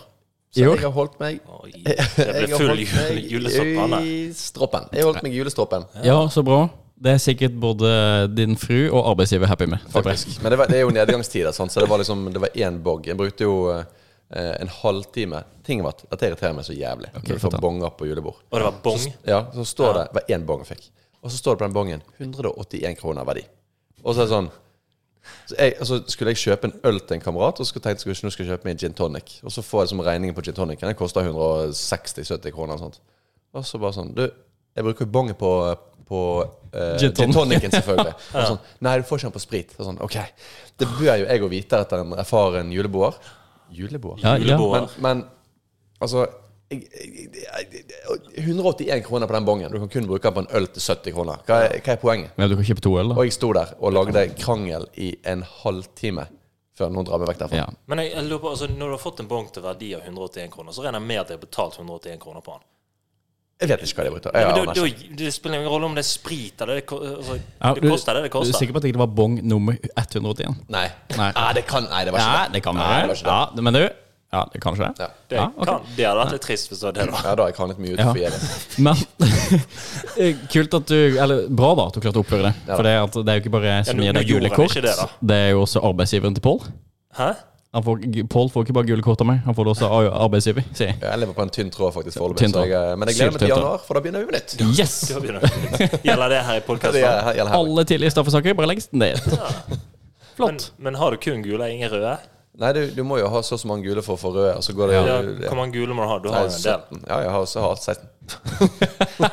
[0.54, 2.82] Så jeg har holdt meg Oi, det ble full
[3.26, 3.50] jule,
[4.06, 4.87] i stroppen.
[4.94, 5.87] Jeg har holdt meg i julestroppen.
[6.06, 6.68] Ja, så bra.
[7.04, 7.88] Det er sikkert både
[8.30, 9.82] din fru og arbeidsgiver happy med.
[9.90, 10.38] faktisk.
[10.44, 11.75] Men det, var, det er jo nedgangstider, sant?
[11.75, 13.06] så det var liksom Det var én bog.
[13.11, 13.82] Jeg brukte jo eh,
[14.61, 15.42] en halvtime.
[15.66, 17.11] Ting var at det irriterer meg så jævlig.
[17.16, 17.64] Okay, når du får fortell.
[17.66, 18.38] bonger på julebord.
[18.50, 19.08] Og det var bong.
[19.26, 20.90] Ja, så står det Det var én bong jeg fikk.
[21.25, 23.42] Og så står det på den bongen 181 kroner verdi.
[24.04, 24.52] Og så er det sånn
[25.47, 28.16] så jeg, altså Skulle jeg kjøpe en øl til en kamerat, og så tenkte jeg
[28.16, 29.38] at jeg skulle kjøpe meg en gin tonic.
[29.43, 30.81] Og så får jeg som regningen på gin tonic.
[30.81, 32.75] Den koster 160-70 kroner.
[32.75, 33.00] Og sånt
[33.54, 34.25] Og så bare sånn Du,
[34.75, 35.50] jeg bruker jo bongen på,
[36.09, 36.21] på
[36.73, 37.61] eh, Gin gin, tonic.
[37.61, 38.14] tonicen, selvfølgelig.
[38.35, 39.76] Og sånn, Nei, du får ikke den på sprit.
[39.78, 40.19] Og sånn, ok
[40.81, 43.21] Det bør jo jeg å vite etter en erfaren juleboer.
[43.75, 44.21] Juleboer?
[44.23, 44.59] Ja, ja.
[44.59, 45.25] Men, men
[46.04, 46.43] altså jeg, jeg, jeg,
[48.37, 49.73] 181 kroner på den bongen.
[49.73, 51.43] Du kan kun bruke den på en øl til 70 kroner.
[51.49, 52.35] Hva er, hva er poenget?
[52.38, 53.19] Men du kan kjøpe to øl, da.
[53.21, 56.26] Og jeg sto der og lagde krangel i en halvtime
[56.75, 57.57] før noen drar meg vekk derfra.
[57.62, 57.66] Ja.
[57.87, 60.07] Men jeg, jeg lurer på, altså, når du har fått en bong til verdi av
[60.09, 62.64] 181 kroner, så regner jeg med at jeg har betalt 181 kroner på den.
[63.62, 64.31] Jeg vet ikke hva de brukte.
[64.35, 65.04] Ja, det, ikke.
[65.07, 68.16] da, det spiller ingen rolle om det er sprit eller det, altså, Ja, det koster
[68.19, 68.59] det det Du er koster.
[68.59, 70.57] sikker på at det ikke var bong nummer 181?
[70.75, 70.88] Nei.
[71.14, 71.28] Nei.
[71.38, 72.57] Ah, det kan Nei, det var ikke nei, det.
[72.59, 73.37] det kan Nei, det var ikke det.
[73.38, 73.85] Ja, det- men du
[74.35, 75.05] Ja, det kan ikke det.
[75.05, 75.09] Ja.
[75.31, 75.69] Det, Ja, okay.
[75.71, 77.23] kan, det hadde vært litt trist hvis det var det, da.
[77.29, 78.35] Ja, da jeg kan litt mye ut Ja.
[78.88, 78.97] Men
[80.19, 82.55] eh, kult at du Eller bra, da, at du klarte å oppføre det.
[82.67, 82.75] Ja.
[82.76, 84.75] For det, er at det er jo ikke bare som nå- gir deg gule kort.
[84.85, 84.95] det.
[85.33, 86.62] Det er jo også arbeidsgiveren til Pål.
[87.19, 87.33] Hæ?
[87.75, 90.05] Han får- Pål får ikke bare gule kort av meg, han får det også av
[90.29, 90.99] arbeidsgiver, sier jeg.
[91.03, 93.41] Jeg lever på en tynn tråd faktisk foreløpig, Tynn så jeg, men jeg gleder meg
[93.43, 93.59] til tråd.
[93.64, 94.79] januar, for da begynner vi med nytt.
[94.79, 94.95] Yes!
[95.11, 95.88] Det.
[96.07, 97.49] Gjelder det her i podkasten?
[97.59, 99.19] Alle tidligere straffesaker bare legges ned.
[99.26, 99.43] Men,
[100.38, 100.69] Flott.
[100.79, 102.14] men har du kun gule, ingen røde?
[102.62, 104.52] Nei, du, du må jo ha så og så mange gule for å få røde,
[104.62, 105.49] så går det Ja, ja.
[105.49, 106.18] Hvor mange gule må du ha?
[106.23, 106.84] Du har jo en del.
[106.87, 107.00] 17.
[107.08, 108.04] Ja, jeg har også hatt 16.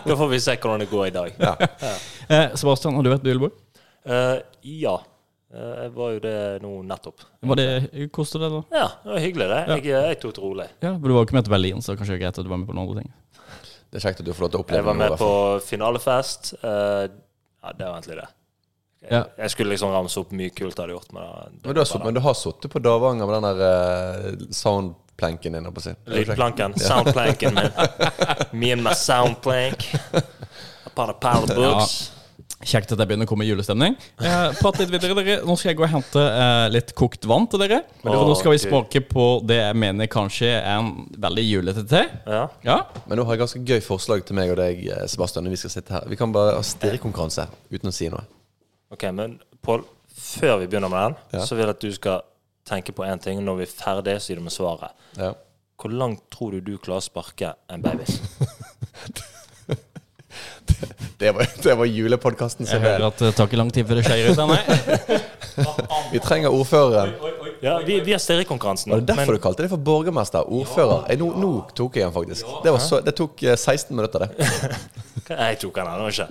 [0.10, 1.38] Da får vi se hvordan det går i dag.
[1.42, 1.54] Ja.
[2.32, 3.58] Eh, Sebastian, har du vært på julebord?
[4.08, 4.94] Uh, ja.
[5.52, 7.26] Eh, Jeg var jo det nå nettopp.
[7.44, 7.66] Var det
[8.16, 8.62] Koste det, da?
[8.72, 9.58] Ja, det var hyggelig, det.
[9.74, 10.68] Jeg, jeg tok det rolig.
[10.80, 12.52] Ja, men Du var ikke med til Berlin, så kanskje det er greit at du
[12.54, 13.12] var med på noen andre ting.
[13.92, 15.68] Det er kjekt at du får lov til å oppleve Jeg var med noe, på
[15.68, 16.54] finalefest.
[16.64, 17.12] Uh,
[17.62, 18.30] Ja, det var egentlig det.
[19.10, 19.24] Ja.
[19.38, 21.86] jeg skulle liksom ramse opp mye kult jeg hadde gjort, men da- Men du har,
[21.90, 25.82] sutt- men du har sittet på Davanger med den der eh, soundplanken din, på.
[26.06, 26.78] Lydplanken.
[26.80, 27.72] Soundplanken min.
[28.54, 29.88] Me and my soundplank.
[30.86, 32.12] Upon a pile of books.
[32.62, 33.96] Kjekt at jeg begynner å komme i julestemning.
[34.22, 35.40] Eh, prat litt videre, dere.
[35.50, 37.80] Nå skal jeg gå og hente eh, litt kokt vann til dere.
[38.06, 40.92] Og nå skal vi smake på det jeg mener kanskje er en
[41.26, 42.04] veldig julete te.
[42.30, 42.44] Ja.
[42.68, 42.78] Ja,
[43.08, 45.62] Men nå har jeg ganske gøy forslag til meg og deg, eh, Sebastian, når vi
[45.64, 46.06] skal sitte her.
[46.12, 48.22] Vi kan bare ha stirrekonkurranse uten å si noe.
[48.92, 49.84] Ok, men Pål,
[50.18, 51.46] før vi begynner med den, Ja.
[51.46, 52.22] så vil jeg at du skal
[52.66, 53.44] tenke på én ting.
[53.46, 54.92] Når vi er ferdig, så gir du meg svaret.
[55.18, 55.34] Ja.
[55.82, 58.04] Hvor langt tror du du klarer å sparke en baby?
[61.22, 62.82] Det var, det var julepodkasten jeg sin.
[62.82, 64.40] hører at det tar ikke lang tid før det skjer ut.
[64.50, 65.68] Nei.
[66.14, 67.12] Vi trenger ordføreren.
[67.62, 68.92] Ja, vi, vi har stirrekonkurransen.
[68.92, 70.48] Var det derfor du kalte det for borgermester?
[70.50, 71.04] Ordfører?
[71.12, 72.46] Jeg, nå, nå tok jeg den faktisk.
[72.64, 74.50] Det, var så, det tok eh, 16 minutter, det.
[75.32, 76.26] Jeg tok den ennå ikke.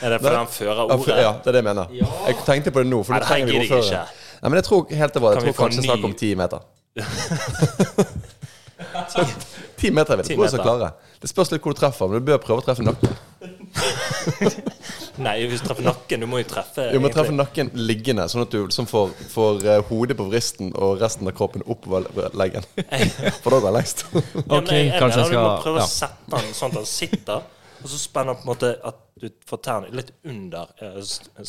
[0.00, 1.16] Er det fordi han fører Ja, ordet?
[1.20, 1.90] Ja, det er det jeg mener.
[2.30, 4.14] Jeg tenkte på det nå, for nå trenger vi ordfører.
[4.40, 5.42] Nei, men jeg tror helt det var det.
[5.42, 6.64] Jeg tror kanskje ny- snakk om ti meter.
[9.76, 10.90] Ti meter vil jeg tro jeg skal klare.
[11.20, 13.12] Det spørs litt hvor du treffer, men du bør prøve å treffe nakken.
[15.26, 18.44] Nei, hvis du treffer nakken, du må jo treffe Du må treffe nakken liggende, sånn
[18.44, 22.66] at du liksom får, får eh, hodet på vristen og resten av kroppen oppover leggen.
[23.42, 24.06] For da går det lengst.
[24.12, 25.86] Ja, men Ok, jeg, jeg kanskje jeg jeg Du må prøve ja.
[25.88, 27.46] å sette den sånn at den sitter,
[27.82, 30.98] og så spenner på en måte at du får tærne litt under eh,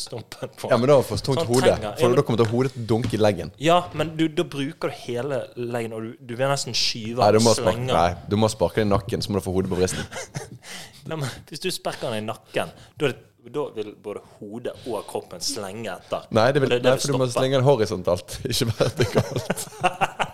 [0.00, 1.68] stumpen på Ja, men da får du tungt hode.
[1.68, 3.52] ja, For men- da kommer til hodet til å dunke i leggen.
[3.60, 7.32] Ja, men du, da bruker du hele leggen, og du, du vil nesten skyve Nei,
[7.36, 9.72] du må sparke, nei, du må sparke den i nakken, så må du få hodet
[9.72, 9.76] på.
[11.08, 14.74] Nei, men Hvis du sparker den i nakken, da, er det, da vil både hodet
[14.88, 16.24] og kroppen slenge etter.
[16.36, 19.68] Nei, det vil, det, det nei for du må slenge den horisontalt, ikke vertikalt.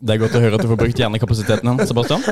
[0.00, 2.22] Det er godt å høre at du får brukt hjernekapasiteten din, Sebastian.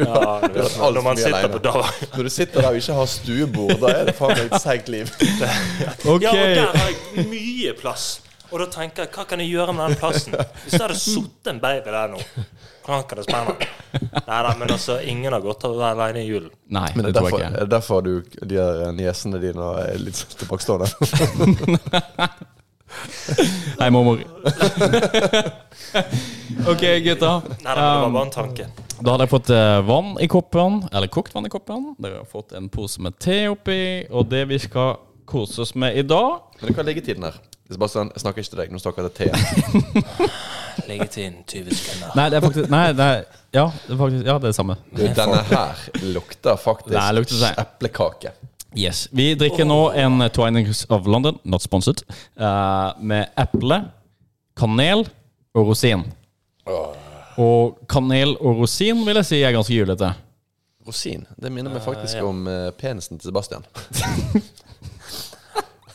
[0.00, 1.84] Ja, du vet, alt når man sitter på dag
[2.16, 4.88] Når du sitter der og ikke har stuebord, da er det faen meg et seigt
[4.90, 5.10] liv.
[5.14, 6.22] Okay.
[6.24, 8.06] Ja, og der har jeg mye plass.
[8.50, 10.34] Og da tenker jeg, hva kan jeg gjøre med den plassen?
[10.64, 12.20] Hvis det hadde sittet en baby der nå,
[12.84, 13.54] hvordan kan det spenne?
[14.28, 16.50] Nei da, men altså, ingen har godt av å være alene i julen.
[16.74, 17.50] Nei, Men det det er tror jeg ikke.
[17.54, 18.12] er det derfor du,
[18.52, 20.90] de her niesene dine er litt tilbakestående.
[23.80, 24.18] Hei, mormor.
[26.72, 27.42] ok, gutta.
[27.64, 28.66] Nei det var Um, bare en tanke.
[29.00, 31.94] Da har dere fått eh, vann i koppen, eller kokt vann i koppen.
[31.98, 33.80] Dere har fått en pose med te oppi,
[34.10, 34.96] og det vi skal
[35.28, 37.32] kose oss med i dag Men hva er liggetiden her?
[37.64, 38.68] Det er bare sånn, jeg snakker ikke til deg.
[38.74, 39.36] Nå snakker jeg til Thea.
[40.90, 42.08] Liggetiden 20 sekunder.
[42.18, 43.14] Nei, det er faktisk Nei, det er,
[43.56, 44.74] ja, det er faktisk, ja, det er det samme.
[44.92, 45.74] Du, Denne her
[46.14, 47.00] lukter faktisk
[47.64, 48.30] eplekake.
[48.74, 49.08] Yes.
[49.12, 52.02] Vi drikker nå en Twinings of London, not sponsored,
[52.36, 53.84] eh, med eple,
[54.58, 55.06] kanel
[55.54, 56.02] og rosin.
[57.38, 60.10] Og kanel og rosin vil jeg si er ganske julete.
[60.86, 61.24] Rosin.
[61.40, 63.64] Det minner meg faktisk om eh, penisen til Sebastian.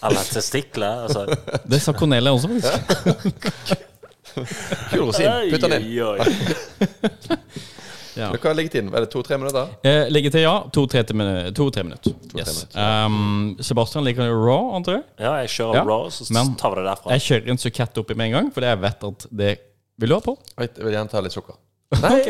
[0.04, 1.04] Eller testikler.
[1.06, 1.26] Altså.
[1.68, 3.86] Det sa Cornelia også, faktisk.
[4.94, 5.52] Kul rosin.
[5.52, 5.90] Putt den inn.
[6.00, 7.60] Oi, oi, oi.
[8.20, 8.30] Ja.
[8.36, 8.90] Hva er liggetiden?
[8.94, 9.70] Er det to-tre minutter?
[9.88, 10.56] Eh, Liggetid, ja.
[10.76, 11.52] To-tre minutter.
[11.56, 12.12] To, tre minutter.
[12.12, 12.52] To-tre Yes.
[12.54, 13.06] minutter.
[13.06, 15.04] Um, Sebastian liker raw, antar jeg?
[15.24, 17.12] Ja, jeg kjører Ja, raw, så men- tar vi det derfra.
[17.16, 19.60] Jeg kjører en sukett oppi med en gang, fordi jeg vet at det
[20.00, 20.38] Vil du ha på?
[20.58, 21.56] Jeg vil gjerne ta litt sukker.
[22.04, 22.22] Nei,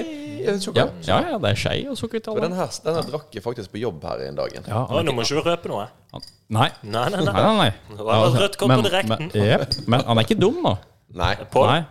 [0.58, 0.88] sukker.
[1.06, 2.48] Ja, ja, ja det er skei og sukker til alle.
[2.48, 4.54] den her, den her drakk jeg faktisk på jobb her en dag.
[4.56, 5.86] Ja, nå må ikke du røpe noe.
[6.14, 6.22] Nei.
[6.50, 7.34] Nei, nei, Nei, nei.
[7.34, 7.74] nei, nei.
[7.98, 9.30] Det var rødt kort på Men- direkten.
[9.36, 9.76] Men, yep.
[9.86, 10.78] men han er ikke dum, da.
[11.18, 11.34] Nei.
[11.52, 11.68] Pål?
[11.68, 11.82] Nei.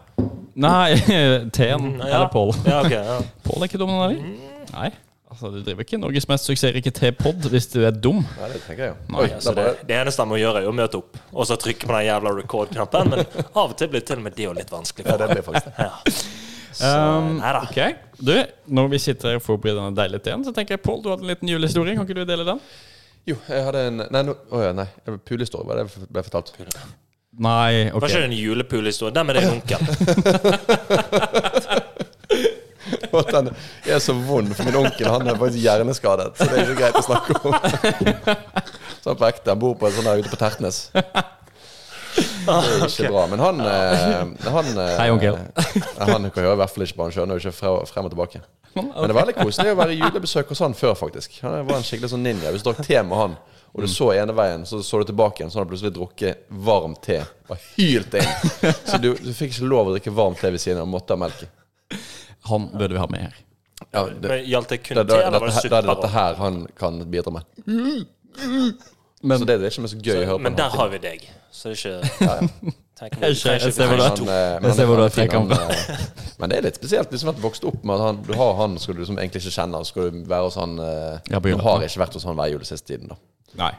[0.59, 0.95] Nei,
[1.57, 2.07] Teen Ja.
[2.07, 2.55] eller Pål.
[2.67, 3.19] Ja, okay, ja.
[3.47, 4.57] Pål er ikke dum, han heller.
[4.73, 4.91] Nei.
[5.29, 8.23] Altså, Du driver ikke Norges mest suksessrike T-pod hvis du er dum.
[8.39, 8.97] Nei, det tenker jeg jo.
[9.13, 11.59] Nei, Oi, altså, det, det eneste jeg må gjøre, er å møte opp og så
[11.61, 13.11] trykke på den jævla record-knappen.
[13.13, 15.05] Men av og til blir til og med det jo litt vanskelig.
[15.05, 15.21] ja, For.
[15.21, 15.89] det blir faktisk det.
[15.89, 16.19] Ja.
[16.79, 17.61] Så Um, nei da.
[17.65, 17.79] ok,
[18.23, 18.33] du,
[18.77, 21.25] Når vi sitter her og forbereder denne deilige teen, så tenker jeg Pål, du hadde
[21.25, 21.97] en liten julehistorie.
[21.97, 22.61] Kan ikke du dele den?
[23.27, 24.85] Jo, jeg hadde en Nei, no, oh ja, nei.
[25.27, 26.53] Pulehistorie var det jeg ble fortalt.
[27.39, 28.03] Nei, ok.
[28.03, 29.15] Var ikke det en julepulehistorie?
[29.15, 29.81] Den med din onkel.
[33.19, 33.49] At den
[33.87, 36.29] er så vond, for min onkel han er faktisk hjerneskadet.
[36.39, 37.53] Så det er ikke greit å snakke om.
[39.05, 39.53] Sånn på ekte.
[39.53, 40.79] Han bor på en sånn der ute på Tertnes.
[42.19, 43.27] Det er ikke bra.
[43.31, 45.37] Men han, eh, han eh, Hei, onkel.
[46.01, 47.05] Han kan høre i hvert fall ikke på.
[47.05, 48.41] Han skjønner jo ikke frem og tilbake.
[48.75, 51.37] Men det var veldig koselig å være i julebesøk hos han før, faktisk.
[51.45, 52.51] Han var en skikkelig sånn ninja.
[52.55, 53.37] Hvis du drakk te med han,
[53.75, 56.47] og du så ene veien, så så du tilbake igjen, så hadde du plutselig drukket
[56.51, 57.21] varm te.
[57.49, 58.31] Og hylt inn.
[58.89, 61.21] Så du, du fikk ikke lov å drikke varm te ved siden av, måtte ha
[61.21, 61.51] melk i.
[62.49, 63.37] Han burde vi ha med her.
[63.95, 65.95] Ja, det, Men Gjaldt det kun det, te, eller var det her- det er suppe?
[65.95, 67.45] dette her han kan bidra med.
[69.23, 70.43] Men- så det er det som er så gøy å høre på.
[70.49, 71.29] Men der har vi deg.
[71.53, 72.51] Så det er ikke ja, jeg.
[72.99, 73.29] Men,
[74.29, 75.71] eh, Jeg ser hvor du er har trekamera.
[75.71, 75.97] eh,
[76.39, 78.55] Men det er litt spesielt hvis du har vokst opp med at han, du har
[78.59, 81.57] han skal du liksom egentlig ikke kjenne, skal du være hos han eh, Ja, Du
[81.57, 83.17] har ikke vært hos han hver jul siste tiden, da.
[83.57, 83.73] Nei.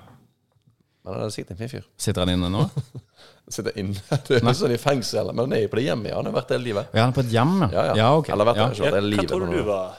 [1.05, 1.86] Men han er sikkert en fin fyr.
[1.97, 2.65] Sitter han inne nå?
[3.53, 3.95] Sitter inne.
[4.27, 6.12] Det er jo sånn i fengsel, men han er jo på det hjemmet.
[6.12, 6.19] Ja.
[6.19, 6.91] Han har vært hele livet.
[6.93, 7.95] Ja, han er på et hjem, Ja, ja.
[8.01, 8.29] ja ok.
[8.36, 8.67] Eller vært ja.
[8.67, 9.34] der, ikke vært Ja, hele hva livet.
[9.34, 9.97] du du var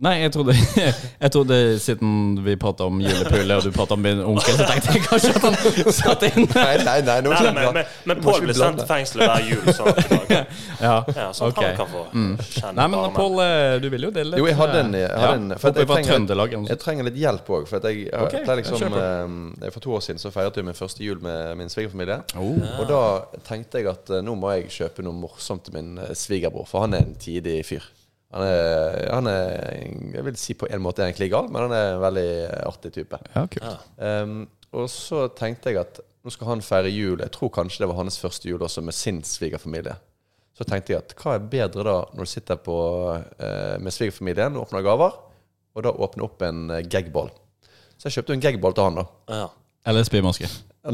[0.00, 0.54] Nei, jeg trodde,
[1.24, 4.94] jeg trodde siden vi prata om julepule, og du prata om min onkel, så tenkte
[4.94, 6.46] jeg kanskje at han satt inne.
[6.54, 9.68] Nei, nei, nei, nå Nei, nei men, men, Pål blir sendt til fengselet hver jul.
[9.76, 10.08] Sånn, at.
[10.80, 11.74] Ja, ja, så okay.
[11.74, 13.12] han kan få kjenne Nei, men.
[13.12, 15.52] Pål, eh, du vil jo dele litt Jo, jeg hadde en, jeg hadde ja, en
[15.60, 16.56] for jeg jeg trenger, Trøndelag.
[16.70, 17.68] jeg trenger litt hjelp òg.
[17.68, 20.70] For at jeg, jeg, Ok, pleier liksom, eh, For to år siden så feiret jeg
[20.70, 22.22] min første jul med min svigerfamilie.
[22.40, 22.56] Oh.
[22.80, 23.04] Og da
[23.44, 26.96] tenkte jeg at eh, nå må jeg kjøpe noe morsomt til min svigerbror, for han
[26.96, 27.84] er en tidig fyr.
[28.30, 29.48] Han er, han er
[30.14, 32.30] Jeg vil si på en måte egentlig gal, men han er en veldig
[32.68, 33.18] artig type.
[33.34, 33.66] Ja, kult.
[33.66, 34.22] Ja.
[34.22, 37.18] Um, og så tenkte jeg at nå skal han feire jul.
[37.22, 39.96] Jeg tror kanskje det var hans første jul også med sin svigerfamilie.
[40.56, 42.76] Så tenkte jeg at hva er bedre da når du sitter på,
[43.40, 45.16] eh, med svigerfamilien og åpner gaver,
[45.74, 47.32] og da åpner opp en eh, gagball.
[47.96, 49.06] Så jeg kjøpte en gagball til han, da.
[49.32, 49.46] Ja.
[49.88, 50.50] Eller spymaske.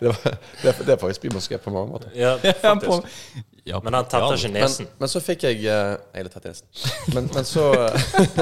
[0.00, 0.16] Det, var,
[0.62, 2.10] det, er- det er faktisk bymoské på mange måter.
[2.14, 3.02] Ja, faktisk.
[3.68, 4.86] Ja, Men han tetter ikke nesen.
[4.98, 6.66] men så fikk jeg eh, Jeg litt nesen.
[7.14, 7.64] Men, men, så,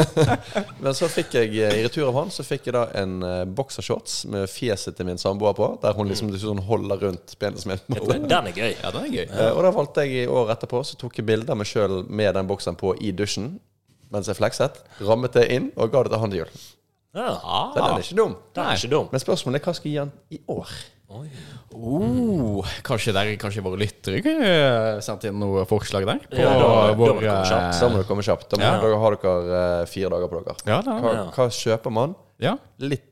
[0.85, 3.57] men så fikk jeg eh, i retur av han Så fikk jeg da en boksershorts
[3.57, 7.83] boxershorts med fjeset til min samboer på, der hun liksom, liksom holder rundt penisen min.
[8.09, 8.73] Den den er gøy.
[8.83, 9.27] Ja, den er gøy.
[9.27, 12.05] Eh, Og da valgte jeg i år etterpå Så tok jeg bilder av meg sjøl
[12.09, 13.57] med den bokseren på i dusjen
[14.15, 14.77] mens jeg flekset.
[15.03, 16.51] Rammet det inn og ga det til han til jul.
[17.17, 18.37] Ja, den er ikke dum.
[18.55, 19.09] Den er ikke dum.
[19.13, 20.75] Men spørsmålet er hva skal jeg gi han i år?
[21.77, 24.49] Oh, kanskje, der, kanskje våre lyttere kunne
[25.05, 26.21] sendt inn noe forslag der?
[26.31, 27.75] På Ja, da- da må vår, det komme kjapt.
[27.75, 28.49] eh, Da må det komme kjapt.
[28.51, 28.81] Da må Ja.
[28.81, 30.57] da har dere eh, fire dager på dere.
[30.67, 31.25] Ja, da, Hva, Ja.
[31.31, 32.15] hva kjøper man?
[32.41, 33.03] ja, Litt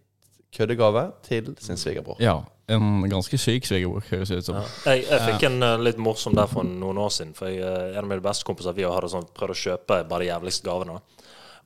[0.53, 2.17] køddegave til sin svigerbror.
[2.21, 2.43] ja.
[2.67, 4.55] En ganske syk svigerbror, høres det ut som.
[4.87, 7.35] Jeg, jeg fikk en uh, litt morsom der for noen år siden.
[7.35, 10.21] For jeg, eh, En av mine beste kompiser vi hadde sånn, prøvd å kjøpe bare
[10.21, 10.99] de jævligste gavene.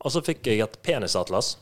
[0.01, 1.57] Og så fikk jeg et penisatlas.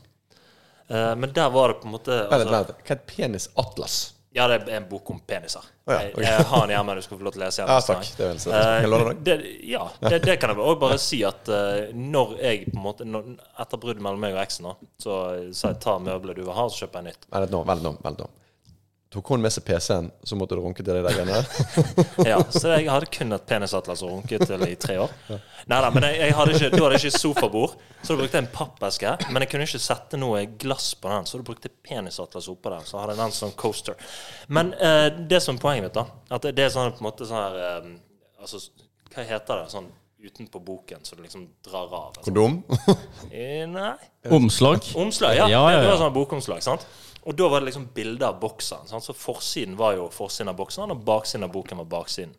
[0.89, 2.47] Eh, men der var det på en måte altså.
[2.51, 3.97] Hva er et penisatlas?
[4.37, 5.63] Ja, det er en bok om peniser.
[5.87, 6.93] Oh, ja, jeg, jeg har den hjemme.
[6.99, 7.71] Du skal få lov til å lese den.
[7.73, 8.09] Ja, takk.
[8.19, 8.49] Det jeg si.
[8.53, 9.21] Eh, Kan låne den?
[9.25, 9.37] det,
[9.71, 13.07] ja, det, det kan jeg også bare si at eh, når jeg på en måte
[13.07, 13.31] når,
[13.63, 14.67] Etter bruddet mellom meg og eksen,
[15.01, 15.15] så
[15.57, 17.25] sa jeg ta møbelet du vil ha, så kjøper jeg nytt.
[17.33, 17.93] Vent nå, vent nå.
[18.05, 18.29] Vent nå.
[19.07, 21.45] Tok hun med seg PC-en, så måtte du runke til de der greiene der?
[22.33, 25.13] Ja, Så jeg hadde kun et penisatlas å runke til i tre år.
[25.71, 28.49] Nei da, men jeg, jeg hadde ikke, du hadde ikke sofabord, så du brukte en
[28.51, 29.13] pappeske.
[29.31, 32.83] Men jeg kunne ikke sette noe glass på den, så du brukte penisatlas oppå der.
[32.89, 33.95] Så hadde jeg den som coaster.
[34.51, 36.03] Men eh, det som er poenget mitt, da,
[36.35, 37.89] at det, det er sånn på en måte sånn her eh,
[38.43, 38.59] Altså,
[39.15, 39.71] hva heter det?
[39.71, 39.87] Sånn
[40.27, 42.11] utenpå boken, så du liksom drar av.
[42.17, 42.27] Altså.
[42.27, 42.59] Kondom?
[43.31, 43.93] Eh, Nei.
[44.33, 44.83] Omslag.
[44.99, 45.47] Omslag, ja.
[45.51, 46.63] Ja, ja, Det var sånn bokomslag.
[46.65, 46.83] sant?
[47.27, 48.87] Og da var det liksom bilde av bokseren.
[48.87, 49.03] Sant?
[49.03, 52.31] Så forsiden var jo forsiden av bokseren, og baksiden av boken var baksiden.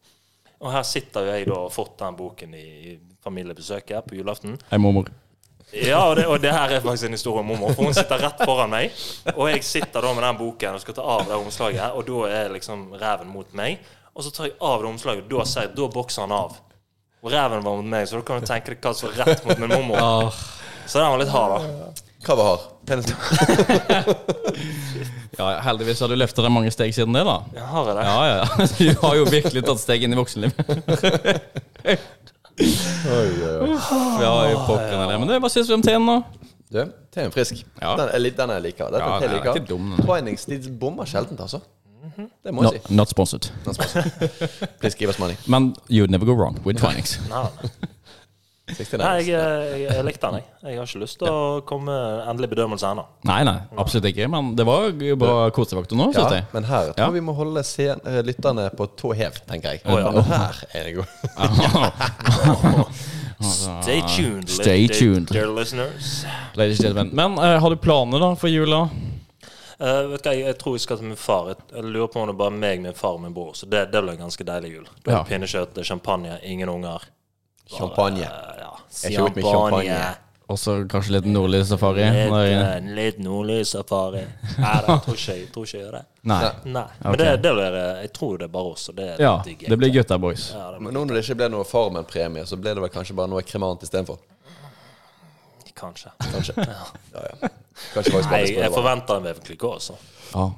[0.59, 4.17] Og her sitter jo jeg da og har fått den boken i, i familiebesøket på
[4.19, 4.57] julaften.
[4.71, 5.11] Hei, mormor.
[5.77, 7.75] Ja, og det, og det her er faktisk en historie om mormor.
[7.77, 8.97] For hun sitter rett foran meg,
[9.35, 12.23] og jeg sitter da med den boken og skal ta av det omslaget, og da
[12.41, 13.85] er liksom reven mot meg.
[14.17, 16.57] Og så tar jeg av det omslaget, og da ser jeg, da bokser han av.
[17.21, 19.45] Og reven var mot meg, så da kan du tenke deg hva som var rett
[19.47, 20.01] mot min mormor.
[20.01, 20.43] Ah,
[20.89, 22.08] Så den var litt hard, da.
[22.27, 22.61] Hva vi har.
[25.39, 27.37] Ja, heldigvis har du løftet deg mange steg siden det, da.
[27.55, 28.05] Jeg har jeg det.
[28.09, 28.45] Ja, ja.
[28.79, 30.59] Du har jo virkelig tatt steg inn i voksenlivet.
[32.59, 32.67] Oi,
[33.07, 33.75] oi, oi.
[34.19, 34.55] Ja, i
[34.99, 35.19] er det.
[35.23, 36.17] Men det, hva syns vi om teen, da?
[36.75, 36.81] Du,
[37.15, 37.61] teen frisk.
[37.79, 37.93] Ja.
[38.01, 38.89] Den, er den jeg liker.
[38.91, 39.69] Dette Ja, er den er jeg liker.
[39.69, 39.93] dum.
[40.03, 41.61] Twinings de bommer sjeldent, altså.
[42.19, 42.95] Det må jeg Not, si.
[42.99, 43.47] not sponsored.
[44.83, 45.37] Please give us money.
[45.47, 47.21] Men you'd never go wrong with Twinings.
[47.31, 47.47] Nei,
[48.69, 48.99] 69.
[49.01, 50.47] Nei jeg, jeg, jeg likte den, jeg.
[50.69, 53.05] Jeg har ikke lyst til å komme med endelig bedømmelse ennå.
[53.31, 54.29] Nei, nei, absolutt ikke.
[54.29, 56.45] Men det var jo bra kosefaktor nå, syns Ja, jeg.
[56.53, 57.11] men her tror Ja.
[57.17, 59.83] vi må holde sen, eh, lytterne på tå hev, tenker jeg.
[59.89, 60.13] Oh, ja.
[60.13, 61.09] Og her er det god.
[63.41, 65.29] Stay tuned, Stay tuned.
[65.33, 66.25] dear listeners.
[66.55, 67.15] Ladies and gentlemen.
[67.15, 68.89] Men uh, har du planer da for jula?
[69.79, 71.53] Uh, vet du hva, jeg, jeg tror jeg skal til min far.
[71.53, 73.53] Jeg, jeg lurer på om det er bare meg, min far og min bror.
[73.55, 74.89] Så det, det blir en ganske deilig jul.
[75.07, 75.29] Da har Ja.
[75.31, 77.07] pinnekjøtt, det er champagne, ingen unger.
[77.69, 78.25] Champagne.
[78.25, 78.73] ja,
[79.11, 80.01] champagne.
[80.49, 82.07] Og så kanskje litt nordlig safari?
[82.09, 84.23] Litt, eh, litt nordlig safari.
[84.57, 86.03] Nei, jeg tror ikke jeg tror ikke jeg gjør det.
[86.33, 86.39] Nei.
[86.65, 89.09] Nei, Men Men det, det blir, eh, jeg tror det er bare oss, og det
[89.21, 90.49] Ja, det, det blir gutta boys.
[90.57, 93.17] Ja, det Men nå når det ikke ble noe Farmen-premie, så ble det vel kanskje
[93.21, 94.17] bare noe kremant istedenfor?
[95.79, 96.11] kanskje.
[96.33, 96.55] Kanskje.
[97.15, 97.49] Ja, ja.
[97.95, 99.95] Kanskje Nei, jeg, forventer en vevklikk også.
[100.33, 100.49] Ja.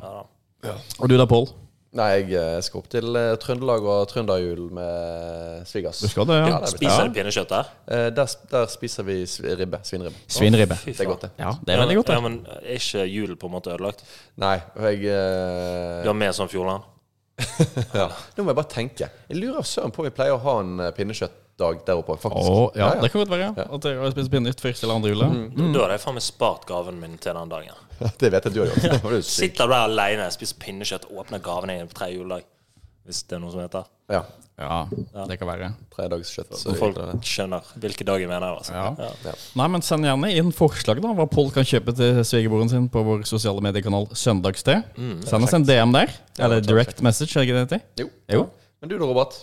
[0.64, 0.76] Ja.
[1.00, 1.48] Og du da, Pål?
[1.98, 5.98] Nei, jeg skal opp til eh, Trøndelag og trønderjul med svigers.
[5.98, 6.52] Du skal det, ja.
[6.52, 7.72] Ja, det Spiser du pinnekjøtt der?
[7.90, 9.16] Eh, der, der spiser vi
[9.58, 9.80] ribbe.
[9.88, 10.20] Svinribbe.
[10.30, 10.76] Svinribbe.
[10.78, 11.32] Oh, Det er godt, det.
[11.42, 14.04] Ja, det er veldig godt, Ja, men er ikke julen på en måte ødelagt?
[14.38, 16.86] Nei, og jeg eh, Du har med sånn Fjordland?
[18.00, 18.06] ja.
[18.36, 19.10] Nå må jeg bare tenke.
[19.26, 20.94] Jeg lurer søren på om vi pleier å ha en eh,
[21.60, 22.50] pinnekjøttdag der oppe faktisk.
[22.50, 23.48] Å, ja, det kan godt være.
[23.76, 25.30] At jeg har spist pinnekjøtt første eller andre jule.
[25.56, 27.86] Da hadde jeg faen meg spart gaven min til den dagen.
[28.20, 29.24] Det vet jeg du har gjort.
[29.28, 32.46] Sitter du der alene, spiser pinnekjøtt, åpner gaven din på tredje juledag.
[33.08, 33.88] Hvis det er noe som heter.
[34.12, 34.22] Ja.
[34.60, 34.82] Ja,
[35.24, 35.70] det kan være.
[35.94, 36.50] Tredagskjøtt.
[36.52, 38.58] Så Så folk er skjønner hvilken dag jeg mener.
[38.58, 38.74] Altså.
[38.76, 39.06] Ja.
[39.24, 39.32] Ja.
[39.56, 43.00] Nei, men Send gjerne inn forslag da hva Pål kan kjøpe til svigerbroren sin på
[43.06, 44.84] vår sosiale mediekanal Søndagssted.
[45.24, 46.12] Send oss en DM der.
[46.36, 48.04] Eller direct message, er det ikke det det heter?
[48.04, 48.10] Jo.
[48.36, 48.44] Jo.
[48.84, 49.40] Men du da, Robert?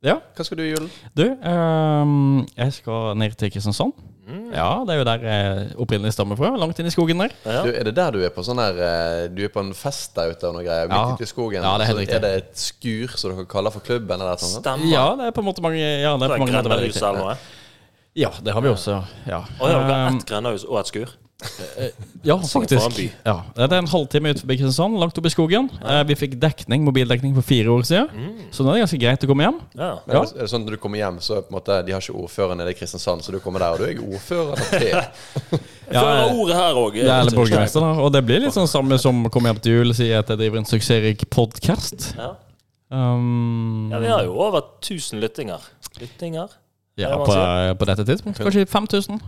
[0.00, 0.14] Ja.
[0.36, 0.88] Hva skal du i julen?
[1.12, 3.92] Du, um, jeg skal ned til Kristiansand.
[4.54, 6.52] Ja, det er jo der jeg opprinnelig stammer fra.
[6.56, 7.32] Langt inn i skogen der.
[7.42, 7.62] Ja.
[7.66, 10.14] Du, er det der du er på sånn her eh, Du er på en fest
[10.14, 10.86] der ute og noe greier?
[10.86, 11.00] Ja.
[11.16, 11.58] Ute i skogen?
[11.66, 12.18] Ja, det er helt så riktig.
[12.20, 14.14] Er det et skur som dere kaller for klubben?
[14.22, 14.60] Eller sånt?
[14.62, 14.86] Stemmer.
[14.86, 17.00] Ja, det er på en måte mange Ja, det Det er på er mange grendehus
[17.02, 17.34] eller noe?
[18.22, 18.96] Ja, det har vi også.
[19.30, 21.12] Ja, Å ja, har Ehm, ett grendehus og et skur?
[22.24, 23.00] Ja faktisk.
[23.24, 25.70] Ja, det er en halvtime ut forbi Kristiansand, langt oppe i skogen.
[25.80, 29.24] Eh, Vi fikk dekning, mobildekning for fire år siden, så nå er det ganske greit
[29.24, 29.58] å komme hjem.
[29.78, 29.90] Ja.
[30.06, 31.96] Men er, det, sånn at når du kommer hjem, så er på en måte de
[31.96, 34.92] har ikke ordfører nede i Kristiansand, så du kommer der, og du er ordfører til
[35.90, 37.00] Ja, Fører eh, ordet her òg.
[37.00, 37.88] Det eller borgermester.
[38.04, 40.60] Og det blir litt sånn samme som Kom hjem til jul, sier at jeg driver
[40.60, 42.12] en suksessrik podkast.
[42.14, 42.30] Ja.
[42.90, 45.66] Um, ja, vi har jo over 1000 lyttinger.
[45.98, 46.54] Lyttinger?
[47.00, 47.34] ja, på,
[47.78, 49.20] på dette tidspunktet kanskje 5000.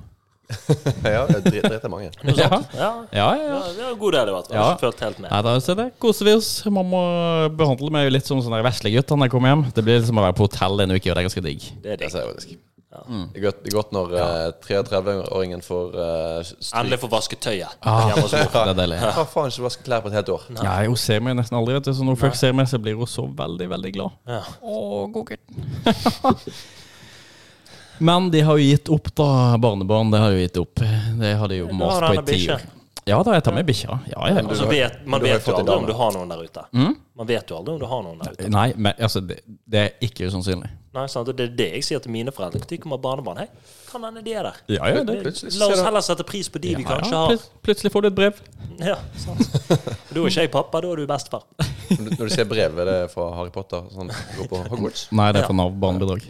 [1.17, 2.11] Ja, det drit- er mange.
[2.33, 2.49] Ja.
[2.49, 2.61] Ja.
[2.77, 3.53] Ja, ja, ja.
[3.53, 4.57] Ja, vi har en god del i hvert fall.
[4.59, 4.67] Ja.
[4.73, 5.31] Ikke følt helt med.
[5.33, 6.51] Nei, da så det koser vi oss.
[6.67, 7.05] Mamma
[7.63, 9.65] behandler meg litt som sånn veslegutt når jeg kommer hjem.
[9.77, 11.71] Det blir liksom å være på hotell en uke, og det er ganske digg.
[11.85, 12.13] Det er digg.
[12.13, 12.61] ser.
[12.93, 17.79] Det er godt, det er godt når eh, 33-åringen får uh, Endelig får vasket tøyet
[17.81, 18.11] Ah.
[18.11, 18.19] ja.
[18.21, 18.99] Det er deilig.
[19.01, 20.45] Har faen ikke vasket klær på et helt år.
[20.59, 21.95] Ja, hun ser meg nesten aldri, vet du.
[21.97, 24.21] Så når folk ser meg, så blir hun så veldig, veldig glad.
[24.29, 24.43] Ja.
[24.61, 25.65] Å, godgutten.
[28.03, 29.59] Men de har jo gitt opp, da.
[29.63, 30.81] Barnebarn, det har jo gitt opp.
[31.21, 32.65] Det har de jo mast på i ti år.
[33.05, 33.97] Ja da, jeg tar med bikkja.
[34.13, 36.63] Ja, ja, vet, man du vet jo aldri om du har noen der ute.
[36.71, 36.93] Mm?
[37.19, 38.51] Man vet jo aldri om du har noen der ute.
[38.53, 40.71] Nei, men altså, det, det er ikke usannsynlig.
[40.93, 41.27] Nei, sant?
[41.29, 42.61] og Det er det jeg sier til mine foreldre.
[42.69, 43.41] De kommer barnebarn?
[43.43, 43.49] Hei,
[43.89, 44.61] kan hende de er der.
[44.77, 45.17] Ja, ja, det.
[45.25, 47.47] Plutselig La oss heller sette pris på de vi kanskje ja, har.
[47.65, 48.43] Plutselig får du et brev.
[48.83, 49.41] Ja, sant.
[49.73, 51.49] Da er ikke jeg pappa, da er du bestefar.
[51.97, 53.89] Når du- ser brevet, det er fra Harry Potter?
[53.93, 55.09] Sånn, går på Hogwarts?
[55.17, 56.29] Nei, det er fra Nav barnebidrag.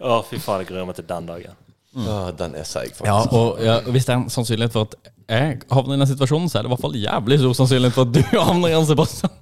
[0.00, 1.63] Å, fy faen, jeg gruer meg til den dagen.
[1.94, 3.06] Ja, den er seig, faktisk.
[3.06, 4.94] Ja, og ja, hvis det er en sannsynlighet for at
[5.30, 8.02] jeg havner i den situasjonen, så er det i hvert fall jævlig stor sannsynlighet for
[8.08, 9.32] at du havner i den, Sebastian.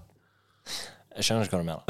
[1.16, 1.82] Jeg skjønner ikke hva du mener.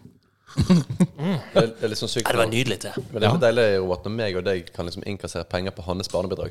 [0.60, 2.26] Det, er, det er litt sånn sykt.
[2.26, 2.90] Nei, det var nydelig, det.
[3.12, 5.82] Men det er litt deilig Robert, når meg og deg kan liksom innkassere penger på
[5.86, 6.50] hans barnebidrag.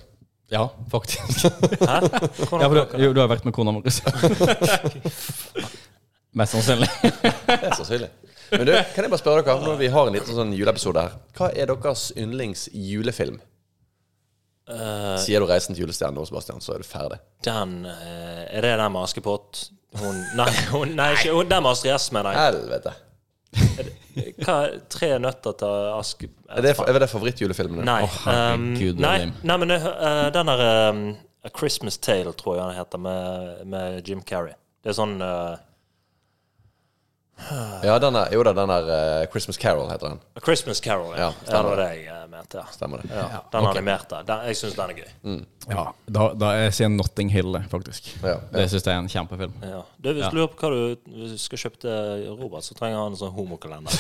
[0.50, 1.46] Ja, faktisk.
[1.84, 1.98] Hæ?
[2.50, 3.84] Hvordan, Ja, for du, jo, du har vært med kona vår.
[6.38, 6.90] Mest sannsynlig.
[7.48, 8.10] Det er sannsynlig.
[8.52, 11.18] Men du, kan jeg bare spørre dere, når vi har en liten sånn juleepisode her,
[11.38, 13.40] hva er deres yndlings julefilm?
[14.70, 17.20] Eh, Sier du 'Reisen til julestjernen' nå, Sebastian, så er du ferdig.
[17.46, 19.70] den eh, Er det den med Askepott?
[19.98, 22.54] Hun Nei, hun, nei ikke hun, den med Astrid S, mener jeg.
[22.54, 22.94] Helvete.
[24.46, 24.58] Hva,
[24.92, 26.30] tre nøtter til Aske...
[26.54, 27.88] Er det, er det favorittjulefilmen din?
[27.90, 28.04] Nei.
[28.06, 31.02] Oh, herregud, um, nei, nei, men uh, den der um,
[31.46, 34.54] A Christmas Tale, tror jeg den heter, med, med Jim Carrey.
[34.84, 35.58] Det er sånn uh,
[37.90, 40.20] Ja, den er, jo da, den der uh, 'Christmas Carol' heter den.
[40.36, 41.14] A Christmas Carol.
[41.16, 42.58] Ja, Ja, ja, det var det jeg uh, mente.
[42.60, 42.66] Ja.
[42.74, 43.10] Stemmer det.
[43.16, 44.20] Ja, den animerte.
[44.28, 45.40] Den, jeg syns den er gøy.
[45.70, 48.08] Ja, da, da jeg sier Notting Hill, faktisk.
[48.24, 49.54] Ja, Det syns jeg er en kjempefilm.
[49.64, 49.82] Ja.
[50.02, 50.30] Du, hvis Ja.
[50.32, 53.94] du lurer på hva du skal kjøpe til Robert, så trenger han en sånn homokalender.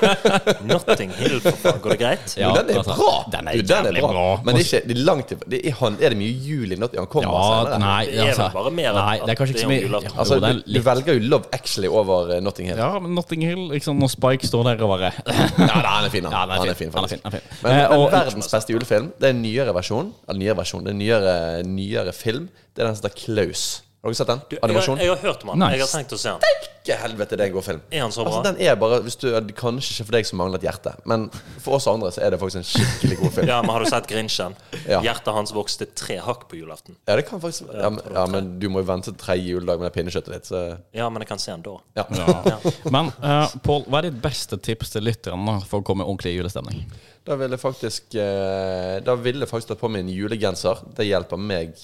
[0.70, 1.80] Notting Hill, for faen.
[1.82, 2.34] Går det greit?
[2.38, 3.14] Ja, jo, den er altså, bra!
[3.32, 4.10] den er du, den er bra.
[4.12, 4.26] bra.
[4.44, 6.72] Men det er ikke det er langt til det er, han, er det mye jul
[6.72, 7.78] i Not Han kommer Ja, senere.
[7.82, 10.62] nei, Det er altså, bare mer nei, det er kanskje ikke så mye Altså, du,
[10.74, 12.69] du velger jo Love Actually over eh, Notting Hill.
[12.78, 16.10] Ja, men Notting Hill, liksom, når Spike står der og bare Ja, da, han er
[16.10, 16.32] fin, han.
[16.32, 16.90] Ja, den han er er fin.
[16.90, 17.58] fin, Han er fin, han er fin.
[17.62, 20.12] Men, Eh, men og- verdens beste julefilm, det er en nyere versjon.
[20.28, 22.48] Eller nyere versjon, det er en nyere, nyere film.
[22.76, 23.82] Det er den som heter Klaus.
[24.00, 24.40] Har dere sett den?
[24.48, 25.00] Du, jeg, Animasjon?
[25.02, 25.60] jeg har hørt om den.
[25.60, 25.76] Nice.
[25.76, 26.68] Jeg har tenkt å se den.
[26.80, 27.80] Steike helvete, det er en god film.
[27.92, 28.30] Er han så bra?
[28.38, 29.26] Altså, den er bare hvis du,
[29.58, 31.26] Kanskje ikke for deg som mangler et hjerte, men
[31.60, 33.48] for oss andre så er det faktisk en skikkelig god film.
[33.52, 34.56] Ja, men Har du sett Grinchen?
[34.88, 35.02] Ja.
[35.04, 36.96] Hjertet hans vokste tre hakk på julaften.
[37.04, 39.82] Ja, det kan faktisk Ja, men, ja, men du må jo vente til tredje juledag
[39.82, 40.64] med det pinnekjøttet ditt, så
[40.96, 41.76] Ja, men jeg kan se den da.
[42.00, 42.08] ja.
[42.16, 42.58] Ja.
[42.94, 46.86] Men uh, Pål, hva er ditt beste tips til lytterne for å komme i julestemning?
[47.28, 50.80] Da ville jeg faktisk uh, Da ville jeg faktisk tatt på meg en julegenser.
[50.96, 51.76] Det hjelper meg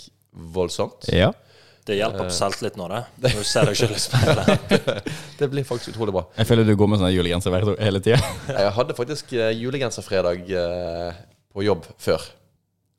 [0.56, 1.10] voldsomt.
[1.12, 1.34] Ja.
[1.86, 3.00] Det hjelper på litt nå, det.
[3.22, 4.70] Når du ser deg sjøl i speilet.
[5.38, 6.24] Det blir faktisk utrolig bra.
[6.34, 8.18] Jeg føler du går med sånn julegenser hver hele tida.
[8.56, 11.20] Jeg hadde faktisk eh, julegenserfredag eh,
[11.54, 12.24] på jobb før.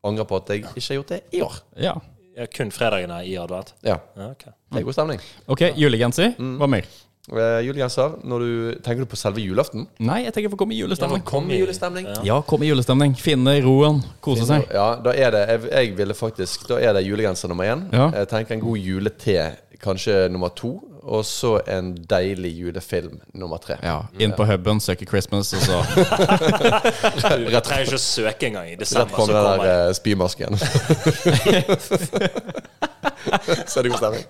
[0.08, 1.58] Angrer på at jeg ikke har gjort det i år.
[1.84, 1.96] Ja.
[2.38, 3.74] Ja, kun fredagene i advent?
[3.84, 3.98] Ja.
[4.16, 4.54] Ja, okay.
[4.70, 5.24] Det er god stemning.
[5.50, 6.36] Ok, julegenser.
[6.38, 6.54] Mm.
[6.62, 6.88] Hva mer?
[7.28, 9.84] Eh, julegenser, når du tenker du på selve julaften?
[10.00, 11.24] Nei, jeg tenker på å komme i julestemning.
[11.28, 12.06] Kom i julestemning.
[12.08, 12.22] Ja.
[12.24, 13.18] Ja, komme i julestemning.
[13.20, 14.00] Finne roen.
[14.24, 14.64] Kose seg.
[14.72, 17.84] Ja, da er det Jeg, jeg ville faktisk Da er det julegenser nummer én.
[17.92, 18.08] Ja.
[18.22, 20.78] Jeg tenker en god julete kanskje nummer to.
[21.08, 23.76] Og så en deilig julefilm nummer tre.
[23.84, 25.84] Ja, Inn på huben, søke Christmas, og så
[27.48, 28.68] Du trenger ikke å søke engang.
[28.68, 30.58] I Rett desember på så med den der eh, spymasken.
[33.72, 34.26] så er det god stemning.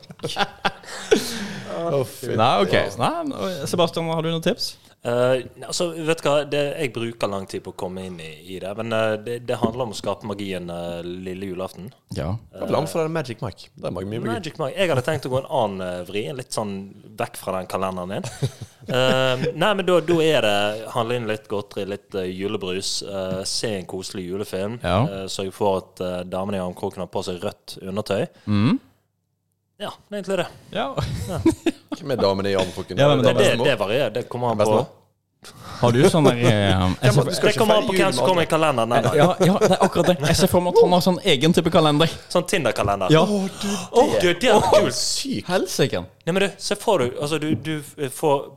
[1.77, 2.75] Nei, ok.
[2.99, 4.75] Nei, Sebastian, har du noen tips?
[5.07, 8.31] Uh, altså, vet du hva, det, Jeg bruker lang tid på å komme inn i,
[8.51, 8.71] i det.
[8.79, 11.91] Men uh, det, det handler om å skape magien uh, lille julaften.
[12.17, 12.33] Ja.
[12.51, 13.69] Jeg vil anbefale Magic Mike.
[13.77, 14.33] Det er mye mye magi.
[14.33, 14.75] Magic Mike.
[14.75, 16.73] Jeg hadde tenkt å gå en annen vri, litt sånn
[17.17, 18.33] vekk fra den kalenderen din.
[18.87, 23.73] Eh, nei, men da, da er det handle inn litt godteri, litt julebrus, eh, se
[23.81, 24.77] en koselig julefilm.
[24.79, 25.01] Ja.
[25.03, 28.29] Uh, Sørge for at uh, damene i armkroken har på seg rødt undertøy.
[28.47, 28.77] Mm.
[29.77, 30.47] Ja, det er egentlig det.
[30.73, 30.85] ja.
[31.97, 32.97] Hvem er damene i armkroken?
[32.97, 34.09] Ja, men Det, det, det varierer.
[34.09, 34.85] Det kommer an på
[35.79, 38.47] Har du sånn der eh, jeg ser, Du Det kommer an på hvem som kommer
[38.47, 40.15] i kalenderen den ja, ja, det er akkurat det.
[40.31, 42.15] Jeg ser for meg at han har sånn egen type kalender.
[42.33, 43.13] Sånn Tinder-kalender.
[43.13, 43.21] Ja.
[43.21, 45.45] Oh, du, Å, du, det er sykt.
[45.51, 46.01] Helsike.
[46.25, 48.49] Nei, men du, se for du Altså, du, du får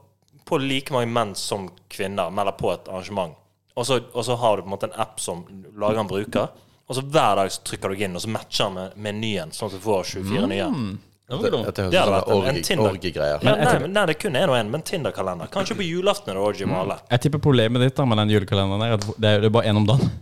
[0.48, 3.36] på like mange menn som kvinner melder på et arrangement.
[3.76, 5.44] Og så, og så har du på en måte en app som
[5.78, 6.48] lageren bruker.
[6.90, 9.68] Og så hver dag så trykker du inn, og så matcher han med menyen, sånn
[9.70, 10.66] at du får 24 nye.
[11.30, 12.90] Det Det hadde vært en- en Tinder.
[12.90, 13.38] orgigreier.
[13.42, 15.46] Ja, nei, nei, det kun er og én, men Tinder-kalender.
[15.54, 16.96] Kanskje på julaften er det orgy med alle.
[17.10, 19.66] Jeg tipper problemet ditt da med den julekalenderen er at det er det er bare
[19.70, 20.10] én om dagen.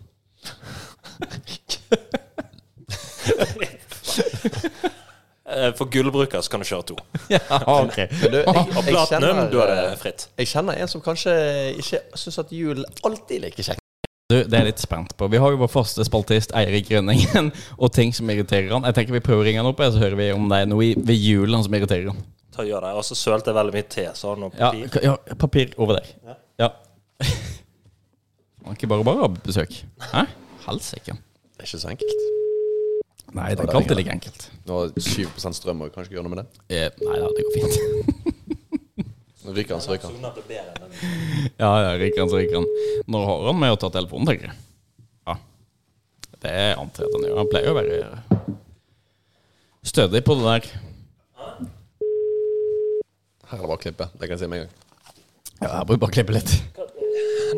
[5.48, 6.96] Eh, For gullbrukere så kan du kjøre to.
[7.32, 7.96] Ja, ok.
[8.20, 10.26] Men du, jeg, Og jeg, platinum, kjenner, da er det eh, fritt.
[10.36, 11.32] jeg kjenner en som kanskje
[11.80, 13.80] ikke syns at jul alltid er like kjekt.
[14.28, 15.26] Du, det er jeg litt spent på.
[15.32, 17.46] Vi har jo vår første spaltist Eirik Rønningen
[17.82, 18.84] og ting som irriterer han.
[18.84, 20.68] Jeg tenker vi prøver å ringe han opp, og så hører vi om det er
[20.68, 22.18] noe i, ved julen som irriterer han.
[22.52, 22.90] Ta og gjør det.
[23.00, 25.00] Og så sølte jeg veldig mye te, så har du noe Ja, papir.
[25.06, 26.10] ja papir over der.
[26.60, 26.68] Ja.
[27.24, 27.30] Det
[28.68, 29.78] er ikke bare bare ha besøk.
[30.10, 30.26] Hæ?
[30.66, 31.16] Helsike.
[31.16, 32.26] Det er ikke så enkelt.
[33.32, 34.50] Nei, det er ikke alltid like enkelt.
[34.68, 35.24] Nå har 7
[35.56, 36.66] strøm, og vi kan ikke gjøre noe med det.
[36.68, 38.34] Eh, nei da, det går fint.
[39.48, 40.14] Han, så er den.
[41.62, 42.66] Ja, ja, ryker han, så ryker han.
[43.10, 44.56] Når har han med å ta telefonen, tenker jeg?
[45.28, 45.34] Ja.
[46.44, 47.38] Det antar jeg at han gjør.
[47.42, 47.98] Han pleier å være
[49.88, 50.68] stødig på det der.
[53.48, 54.06] Her er det bare å klippe.
[54.12, 54.74] Det kan jeg si med en gang.
[55.58, 56.52] Ja, jeg burde bare klippe litt.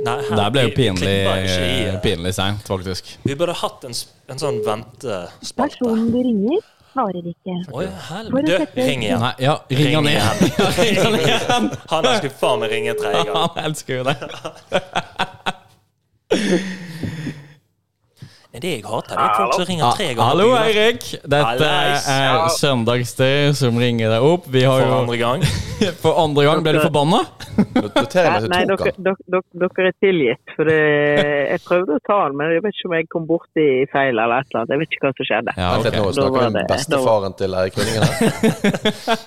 [0.01, 1.17] Nei, her- Det ble jo pinlig,
[1.51, 3.11] i, pinlig seint, faktisk.
[3.27, 3.97] Vi burde hatt en,
[4.31, 5.57] en sånn ventespalte.
[5.59, 7.57] Personen du ringer, svarer ikke.
[7.73, 8.67] Oi, helvete.
[8.75, 9.21] Du, ring igjen.
[9.23, 10.37] Nei, ja, ring han igjen.
[11.05, 11.71] Han igjen.
[11.93, 13.37] Han skulle faen meg ringe en tredje gang.
[13.47, 14.17] Han elsker jo det.
[18.51, 20.25] Nei, det jeg hater, det er folk som ringer tre ganger.
[20.27, 20.47] Hallo.
[20.59, 21.05] Eirik.
[21.23, 24.49] Dette er Søndagstid som ringer deg opp.
[24.51, 25.45] Vi har For andre gang.
[26.03, 27.21] For andre gang ble du forbanna?
[27.61, 30.55] Nei, dere, dere, dere, dere er tilgitt.
[30.57, 30.81] For det,
[31.53, 34.43] jeg prøvde å ta den, men jeg vet ikke om jeg kom borti feil eller
[34.43, 34.75] et eller annet.
[34.75, 35.55] Jeg vet ikke hva som skjedde.
[35.63, 35.95] Ja, okay.
[35.95, 38.19] nå snakker du om bestefaren til Eirik Rønningen her.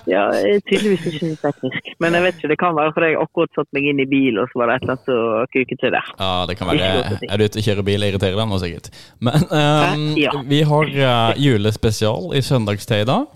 [0.14, 1.90] Ja, er tydeligvis ikke så teknisk.
[2.04, 4.38] Men jeg vet ikke, det kan være fordi jeg akkurat satt meg inn i bil,
[4.42, 6.12] og så var det et eller annet som kuket til der.
[6.20, 8.92] Ja, det kan være Er du ute og kjører bil, irriterer deg nå sikkert.
[9.22, 10.32] Men um, Ja.
[10.46, 13.26] vi har uh, julespesial i søndagstid i dag.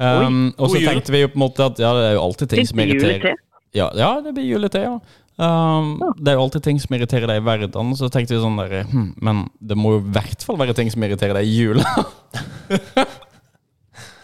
[0.00, 2.52] Um, og så tenkte vi jo på en måte at ja, det er jo alltid
[2.54, 3.34] ting som irriterer.
[3.76, 4.98] Ja, ja det blir julete, ja.
[5.40, 7.92] Um, det er jo alltid ting som irriterer deg i hverdagen.
[7.96, 10.90] Så tenkte vi sånn der hm, Men det må jo i hvert fall være ting
[10.92, 11.84] som irriterer deg i jula.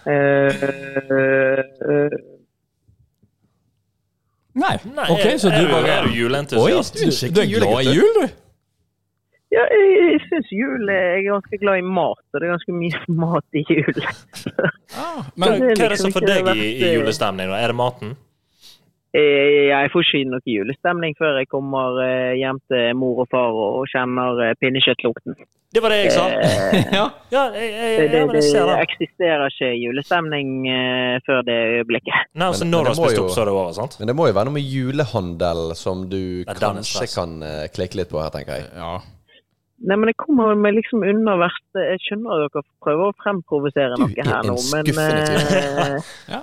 [0.07, 2.13] Eh, eh,
[4.55, 4.77] Nei.
[4.87, 8.29] Nei, ok, så du bare Er du Oi, du, du er glad i jul, du?
[9.57, 12.77] Ja, jeg, jeg syns jul Jeg er ganske glad i mat, og det er ganske
[12.77, 14.05] mye mat i jul.
[14.95, 17.51] Ah, Men det hva er det liksom som får deg i, i julestemning?
[17.51, 17.59] da?
[17.65, 18.15] Er det maten?
[19.17, 23.55] Eh, Jeg får ikke noe julestemning før jeg kommer eh, hjem til mor og far
[23.57, 25.39] og kjenner eh, pinnekjøttlukten.
[25.73, 26.27] Det var det jeg sa.
[26.99, 27.07] Ja.
[27.33, 28.77] Ja, jeg, jeg, Det, det, det jeg det.
[28.85, 30.53] eksisterer ikke julestemning
[31.27, 32.29] før det øyeblikket.
[32.37, 33.97] Nei, altså Når du har det spist opp, så er det over, sant?
[34.01, 36.21] Men det må jo være noe med julehandel som du
[36.53, 37.37] kanskje kan
[37.75, 38.69] klikke litt på her, tenker jeg.
[38.79, 38.95] ja.
[39.87, 43.99] Nei, men jeg kommer meg liksom unna verste Jeg skjønner at dere prøver å fremprovosere
[44.01, 45.99] noe er her nå, men eh,
[46.35, 46.43] Ja.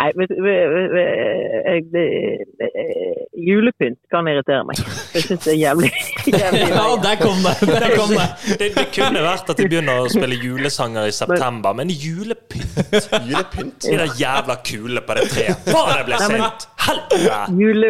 [0.00, 4.76] Nei, vet vet- vet- det- Julepynt kan irritere meg.
[5.14, 5.90] Jeg syns det er jævlig,
[6.40, 7.54] jævlig Ja, der kom det!
[7.68, 8.26] Der kom det.
[8.60, 12.80] Det, det kunne vært at de begynner å spille julesanger i september, men julepynt
[13.30, 13.78] Julepynt.
[13.86, 15.64] De der jævla kulene på det treet.
[15.70, 16.66] Bare det ble sent!
[16.80, 17.40] Helvete!
[17.60, 17.88] Jule,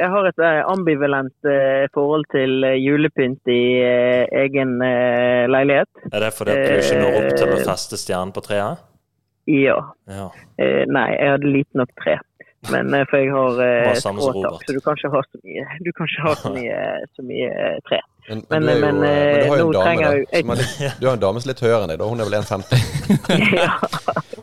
[0.00, 5.90] jeg har et eh, ambivalent eh, forhold til eh, julepynt i eh, egen eh, leilighet.
[6.12, 8.86] Er det fordi du ikke når opp til å feste stjernen på treet?
[9.50, 9.78] Ja.
[10.10, 10.26] Ja.
[10.60, 12.18] Eh, nei, jeg hadde lite nok tre.
[12.68, 15.88] Men eh, for jeg har eh, skråtak, så du kan ikke ha så mye, du
[15.96, 16.80] kan ikke ha så mye,
[17.16, 18.00] så mye eh, tre.
[18.28, 20.74] Men, Men- men, men eh, du har jo en dame da, jeg som er litt,
[21.00, 22.02] Du har en dame som er litt høyere enn deg.
[22.02, 22.84] da Hun er vel 1,50.
[23.56, 23.70] ja.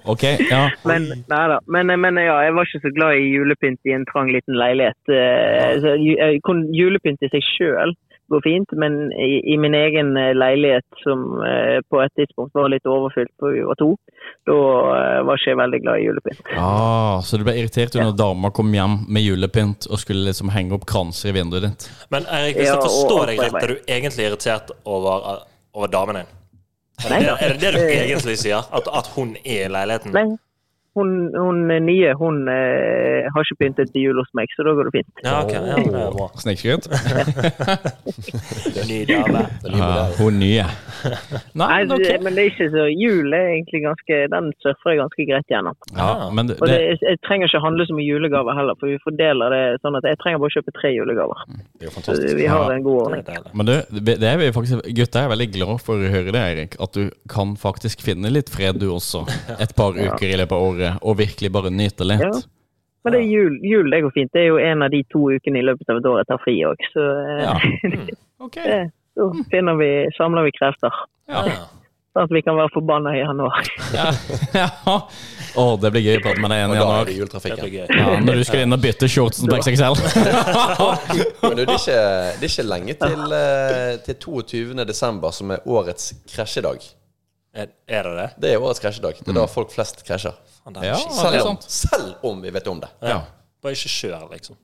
[0.08, 0.64] Ok, ja.
[0.90, 1.60] Men, nei da.
[1.78, 4.98] Men, men ja, jeg var ikke så glad i julepynt i en trang liten leilighet.
[5.84, 5.94] Så
[6.74, 7.94] Julepynt i seg sjøl
[8.32, 11.22] går fint, men i, i min egen leilighet, som
[11.92, 13.94] på et tidspunkt var litt overfylt, for vi var to,
[14.48, 14.56] da
[14.96, 16.42] eh, var ikke jeg veldig glad i julepynt.
[16.56, 20.76] Ah, så du ble irritert når dama kom hjem med julepynt og skulle liksom henge
[20.78, 21.88] opp kranser i vinduet ditt?
[22.14, 25.44] Men Erik, hvis Ja, jeg forstår deg rett, er du egentlig irritert over,
[25.76, 26.34] over damen din?
[27.06, 28.64] Er Nei det, er det det du Eh, egentlig sier?
[28.74, 30.16] At, at hun er i leiligheten?
[30.16, 30.26] Nei,
[30.98, 34.90] hun, hun nye hun eh, har ikke pyntet til jul hos meg, så da går
[34.90, 35.24] det fint.
[35.24, 35.54] Ja, ok.
[35.54, 36.28] Ja, det er bra.
[36.42, 36.88] Snikskryt?
[38.88, 39.42] Ny dame.
[39.78, 40.66] Ja, hun nye.
[41.58, 45.00] Nei, Nei, det, men det er ikke så Jul er egentlig ganske Den surfer jeg
[45.02, 45.76] ganske greit gjennom.
[45.94, 48.98] Ja, men det, Og det, jeg trenger ikke handle så mye julegaver heller, for vi
[49.04, 51.44] fordeler det sånn at jeg trenger bare kjøpe tre julegaver.
[51.48, 52.36] Det er jo Så fantastisk.
[52.40, 52.76] vi har Ja.
[52.78, 53.24] en god ordning.
[53.28, 53.52] deilig.
[53.54, 53.76] men du,
[54.08, 56.76] det er vi faktisk, gutter er veldig glad for å høre det, Erik.
[56.84, 59.26] At du kan faktisk finne litt fred du også,
[59.60, 62.24] et par uker i løpet av året, og virkelig bare nyte litt.
[62.24, 62.44] Ja.
[63.06, 64.34] Men det er jul, jul det går fint.
[64.36, 66.44] Det er jo en av de to ukene i løpet av et år jeg tar
[66.44, 67.54] fri òg, så eh, Ja.
[68.46, 68.66] okay.
[68.68, 68.80] det,
[69.18, 71.04] da finner vi, samler vi krefter.
[71.32, 71.46] Ja.
[71.48, 71.66] Ja.
[72.18, 73.68] Sånn at vi kan være forbanna i januar.
[73.94, 74.08] Ja.
[74.58, 74.68] ja.
[75.58, 77.12] Oh, det blir gøy å prate med deg igjen i januar.
[77.78, 77.86] gøy.
[77.94, 80.00] Ja, når du skal inn og bytte shortsen på XXL.
[81.44, 82.00] Men du, det, er ikke,
[82.42, 84.86] det er ikke lenge til, eh, til 22.
[84.90, 86.90] desember, som er årets krasjedag.
[87.58, 88.28] Er, er det det?
[88.44, 89.18] Det er årets krasjedag.
[89.24, 90.36] Det er da folk flest krasjer.
[90.68, 92.90] Er Ja, Selv om, selv om vi vet om det.
[93.02, 93.22] ja.
[93.64, 94.56] Bare ikke kjør, liksom.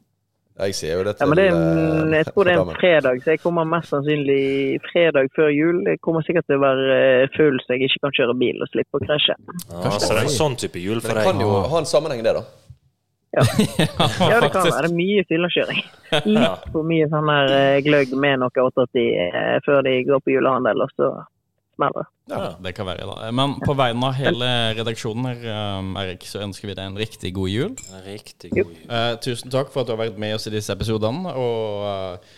[0.62, 2.60] Jeg sier jo det Ja, til men det er, en- eh, jeg tror det er
[2.62, 5.80] en fredag, så jeg kommer mest sannsynlig fredag før jul.
[5.90, 8.70] Jeg kommer sikkert til å være eh, full, så jeg ikke kan kjøre bil og
[8.70, 9.34] slippe å krasje.
[9.72, 11.90] Ja, så det er en sånn type jul for Men det kan jo ha en
[11.90, 12.44] sammenheng, i det, da.
[13.34, 13.42] Ja,
[14.46, 14.86] det kan være.
[14.86, 15.82] Det er mye fyllekjøring.
[16.38, 20.36] Litt for mye sånn her eh, gløgg med noe 88 eh, før de går på
[20.36, 21.10] julehandel, og så
[21.82, 22.06] det.
[22.30, 23.32] Ja, det kan være, da.
[23.36, 25.44] Men på vegne av hele redaksjonen her,
[25.80, 27.74] um, Erik, så ønsker vi deg en riktig god jul.
[28.06, 28.86] Riktig god jul.
[28.88, 31.34] Eh, tusen takk for at du har vært med oss i disse episodene.
[31.34, 32.34] Og eh,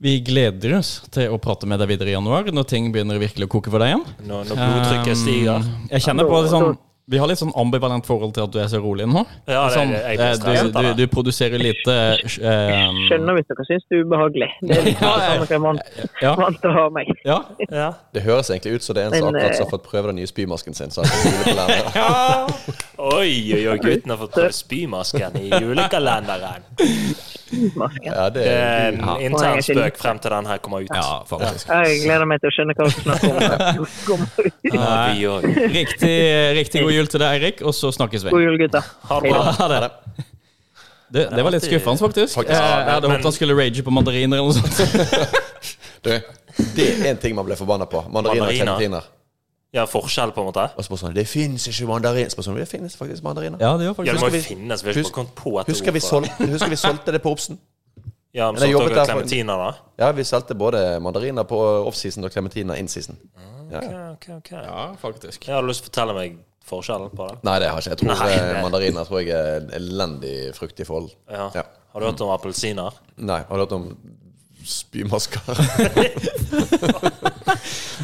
[0.00, 3.50] vi gleder oss til å prate med deg videre i januar, når ting begynner virkelig
[3.50, 4.06] å koke for deg igjen.
[4.24, 5.60] Når, når blodtrykket stiger.
[5.60, 6.70] Um, Jeg kjenner på det sånn
[7.10, 9.24] Vi har litt sånn ambivalent forhold til at du er så rolig nå.
[9.50, 13.66] Ja, det- sånn, jeg blir eh, du, du, du produserer lite eh, Skjønner hvis dere
[13.66, 14.48] syns det er ubehagelig.
[14.62, 15.80] Det er litt Ja, sånn at jeg er vant,
[16.22, 16.34] Ja.
[16.38, 17.10] vant til å ha meg.
[17.26, 17.40] Ja.
[17.70, 17.88] Ja.
[18.14, 20.20] Det høres egentlig ut som det er en som akkurat eh, har fått prøve den
[20.22, 20.94] nye spymasken sin.
[20.94, 21.02] Så
[21.98, 22.46] ja.
[23.00, 26.62] Oi, oi, oi, gutten har fått prøve spymasken i julekalenderen.
[28.04, 30.90] Ja, det er en intern spøk frem til den her kommer ut.
[30.94, 31.68] ja, faktisk.
[31.68, 33.86] Jeg gleder meg til å skjønne hva som snakker om.
[34.08, 34.68] kommer ut.
[34.70, 35.36] Ja.
[35.74, 36.16] Riktig,
[36.60, 38.34] riktig god jul til deg, Eirik, og så snakkes vi.
[38.34, 38.90] God jul, gutter.
[39.10, 39.42] Ha det bra.
[39.58, 39.80] Ha det.
[41.10, 42.36] Det, det var litt skuffende, faktisk.
[42.38, 42.54] Faktisk.
[42.54, 45.40] ja, Jeg hadde Men- håpet han skulle rage på mandariner eller noe sånt.
[46.00, 46.08] Du,
[46.76, 48.00] det er en ting man ble forbanna på.
[48.08, 48.64] Mandariner og Mandariner.
[48.78, 49.08] klementiner.
[49.72, 50.64] Ja, forskjell, på en måte.
[50.76, 52.30] Og så bare sånn Det fins ikke mandarin.
[52.32, 53.60] Så sånn, Det finnes faktisk mandariner.
[53.62, 54.82] Ja, det gjør Ja, det må jo finnes.
[54.82, 56.34] Vi har ikke kommet på et Husker vi, ord Vi det.
[56.38, 57.58] solgte, husker vi solgte det på Obsen?
[58.34, 59.70] Ja, men solgte jobbet dere der klementiner, da?
[59.98, 63.18] Ja, vi solgte både mandariner på offseason og klementiner inseason.
[63.70, 63.78] Ja.
[63.78, 64.50] Ok, ok, ok.
[64.52, 65.46] Ja, faktisk.
[65.46, 67.36] Jeg har lyst til å fortelle meg forskjellen på det.
[67.46, 67.90] Nei, det har jeg ikke.
[67.90, 71.10] Jeg tror Nei, eh, mandariner tror jeg er en elendig frukt i forhold.
[71.30, 71.50] Ja.
[71.54, 71.62] Ja.
[71.92, 72.98] Har du hørt om appelsiner?
[73.18, 73.88] Nei, har du hørt om
[74.70, 75.40] spymasker?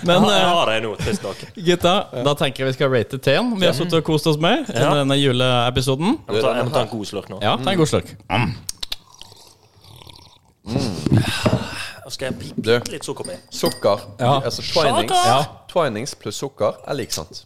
[0.07, 1.41] Men Ja, jeg eh, har det nå, tidsnok.
[1.57, 1.95] gutta,
[2.27, 3.49] da tenker jeg vi skal rate teen.
[3.59, 4.93] Vi har sittet og kost oss med i Ja.
[5.01, 6.19] denne juleepisoden.
[6.27, 7.39] Jeg må ta, jeg må ta en god slurk nå.
[7.43, 8.13] Ja, ta en god slurk.
[8.31, 8.55] Mm.
[10.67, 11.23] Mm.
[12.11, 13.43] skal jeg pippe pipe litt sukker med?
[13.55, 14.03] Sukker.
[14.21, 14.37] Ja.
[14.45, 15.27] Altså twinings, Sukker!
[15.31, 15.41] ja.
[15.71, 17.46] twinings pluss sukker er lik sant.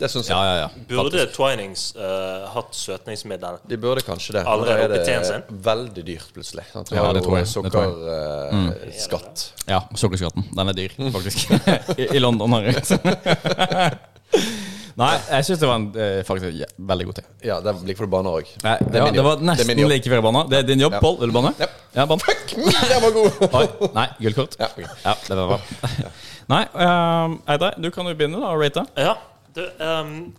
[0.00, 0.32] Det syns jeg.
[0.32, 0.68] Ja, ja, ja.
[0.88, 3.58] Burde Twinings uh, hatt søtningsmiddel?
[3.68, 4.44] De burde kanskje det.
[4.48, 5.44] Allerede er sin?
[5.66, 6.64] veldig dyrt, plutselig.
[6.72, 6.92] Sant?
[6.96, 7.48] Ja, det tror jeg.
[7.50, 7.98] Sukkerskatt.
[8.00, 8.54] Uh.
[8.56, 8.70] Mm.
[9.68, 10.48] Ja, sukkerskatten.
[10.56, 11.52] Den er dyr, faktisk.
[12.00, 12.80] I, I London har jeg
[15.00, 17.22] Nei, jeg syns det var en eh, faktisk ja, veldig god te.
[17.46, 18.50] Ja, det blir for du banner òg.
[18.60, 19.92] Det ja, det var Det nesten jobb.
[19.92, 20.42] like før banna.
[20.50, 21.00] Det er din jobb, Ja.
[21.04, 21.16] Pål.
[21.22, 21.52] Vil du bane?
[21.60, 21.68] Ja.
[21.94, 23.40] Ja, Fuck, Den var god!
[23.60, 23.90] Oi.
[23.96, 24.56] Nei, gullkort.
[24.60, 25.24] Ja, Ja, ok.
[25.28, 25.60] det var bra.
[26.50, 28.84] Nei, um, Eidar, du kan jo begynne da, å rate.
[28.98, 29.14] Ja.
[29.54, 30.34] Du, um,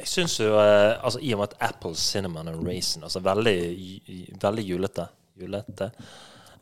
[0.00, 3.56] Jeg syns jo eh, altså, I og med at Apple Cinnamon and Raisin altså Veldig,
[4.40, 5.08] veldig julete.
[5.40, 5.90] julete.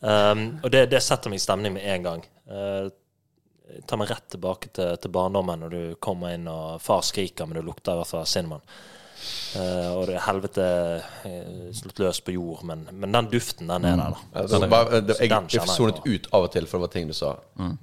[0.00, 2.24] Um, og det, det setter meg i stemning med en gang.
[2.50, 2.88] Uh,
[3.86, 7.58] tar meg rett tilbake til, til barndommen når du kommer inn og far skriker, men
[7.58, 8.64] du lukter i hvert fall cinnamon.
[9.48, 10.64] Uh, og det er helvete
[11.24, 14.40] uh, slått løs på jord, men, men den duften, den er der, da.
[14.42, 17.08] Altså, bare, det, jeg, jeg jeg sonet ut av og til, for det var ting
[17.08, 17.32] du sa.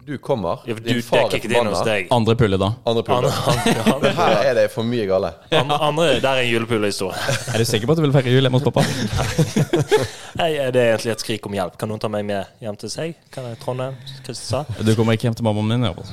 [0.06, 1.98] Du kommer, Ja, du din far er forbanna.
[2.16, 2.70] Andre pulle, da.
[2.86, 3.96] andre Andre, puller.
[3.96, 5.34] andre, Her er det for mye gale.
[5.52, 7.18] andre, andre, der er en julepulehistorie.
[7.56, 8.84] Er du sikker på at du vil feire jul hjemme hos pappa?
[10.40, 11.78] Nei, Det er egentlig et skrik om hjelp.
[11.80, 13.14] Kan noen ta meg med hjem til seg?
[13.34, 13.96] Kan jeg Trondheim?
[14.26, 14.82] Kristiansand?
[14.86, 15.86] Du kommer ikke hjem til mammaen min?
[15.86, 16.10] i hvert fall.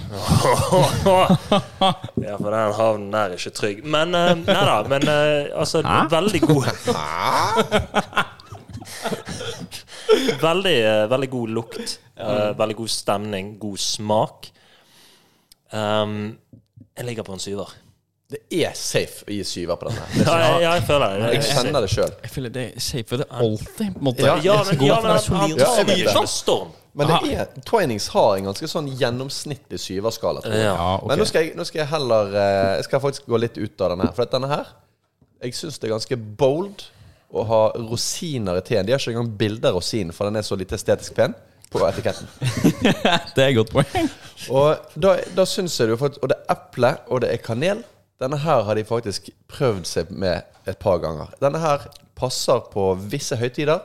[2.26, 3.82] ja, for den havnen der er ikke trygg.
[3.84, 4.76] Men uh, nei da.
[4.92, 5.11] Men eh,
[5.62, 6.00] altså, Hæ?
[6.12, 6.64] veldig god
[10.42, 11.98] veldig, eh, veldig god lukt.
[12.16, 13.58] eh, veldig god stemning.
[13.60, 14.50] God smak.
[15.72, 16.38] Um,
[16.96, 17.70] jeg ligger på en syver.
[18.32, 20.04] Det er safe å gi syver på denne.
[20.24, 21.32] Ja, jeg, jeg føler det.
[21.34, 22.12] Jeg kjenner det sjøl.
[22.22, 24.84] Jeg føler det er safe, for det er alltid på en måte Ja, Ja, men,
[24.86, 25.50] ja, men det han, han.
[25.60, 26.28] Ja, jeg vet det.
[26.32, 26.70] storm.
[26.96, 30.42] Men det er, Twinings har en ganske sånn gjennomsnittlig syverskala.
[30.48, 30.72] Ja.
[30.98, 31.08] okay.
[31.08, 33.84] Men nå skal, jeg, nå skal jeg heller eh, Jeg skal faktisk gå litt ut
[33.84, 34.16] av denne her.
[34.16, 34.72] For denne her
[35.42, 36.84] Jeg syns det er ganske bold
[37.32, 38.86] å ha rosiner i teen.
[38.86, 41.34] De har ikke engang bilde av rosinen, for den er så lite estetisk pen
[41.72, 42.28] på etiketten.
[43.34, 44.10] Det er et godt poeng.
[44.52, 47.80] Og da, da syns jeg du Og det er eple, og det er kanel.
[48.20, 51.32] Denne her har de faktisk prøvd seg med et par ganger.
[51.42, 51.88] Denne her
[52.18, 53.80] passer på visse høytider.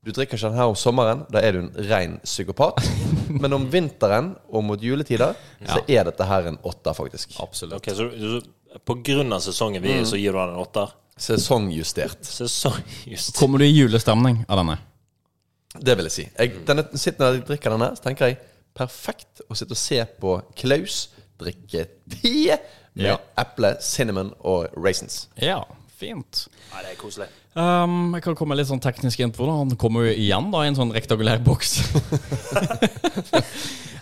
[0.00, 2.80] Du drikker ikke den her om sommeren, da er du en ren psykopat.
[3.42, 7.36] Men om vinteren og mot juletider, så er dette her en åtter, faktisk.
[7.44, 7.82] Absolutt.
[7.82, 8.40] Ok, så, så
[8.86, 10.92] På av sesongen vi er i, så gir du den en åtter?
[11.20, 12.22] Sesongjustert.
[12.24, 13.36] Sesongjustert.
[13.36, 14.78] Kommer du i julestemning av denne?
[15.78, 16.26] Det vil jeg si.
[16.38, 18.38] Jeg, denne, sitter når jeg drikker denne, så tenker jeg
[18.76, 21.02] perfekt å sitte og se på Klaus
[21.40, 22.56] drikke te
[22.94, 23.18] med Ja.
[23.38, 25.28] eple, cinnamon og raisins.
[25.40, 25.62] Ja,
[25.98, 26.48] fint.
[26.72, 27.28] Ja, det er koselig.
[27.54, 29.46] Um, jeg kan komme litt sånn teknisk info.
[29.46, 31.80] da Han kommer jo igjen da i en sånn rektangulær boks.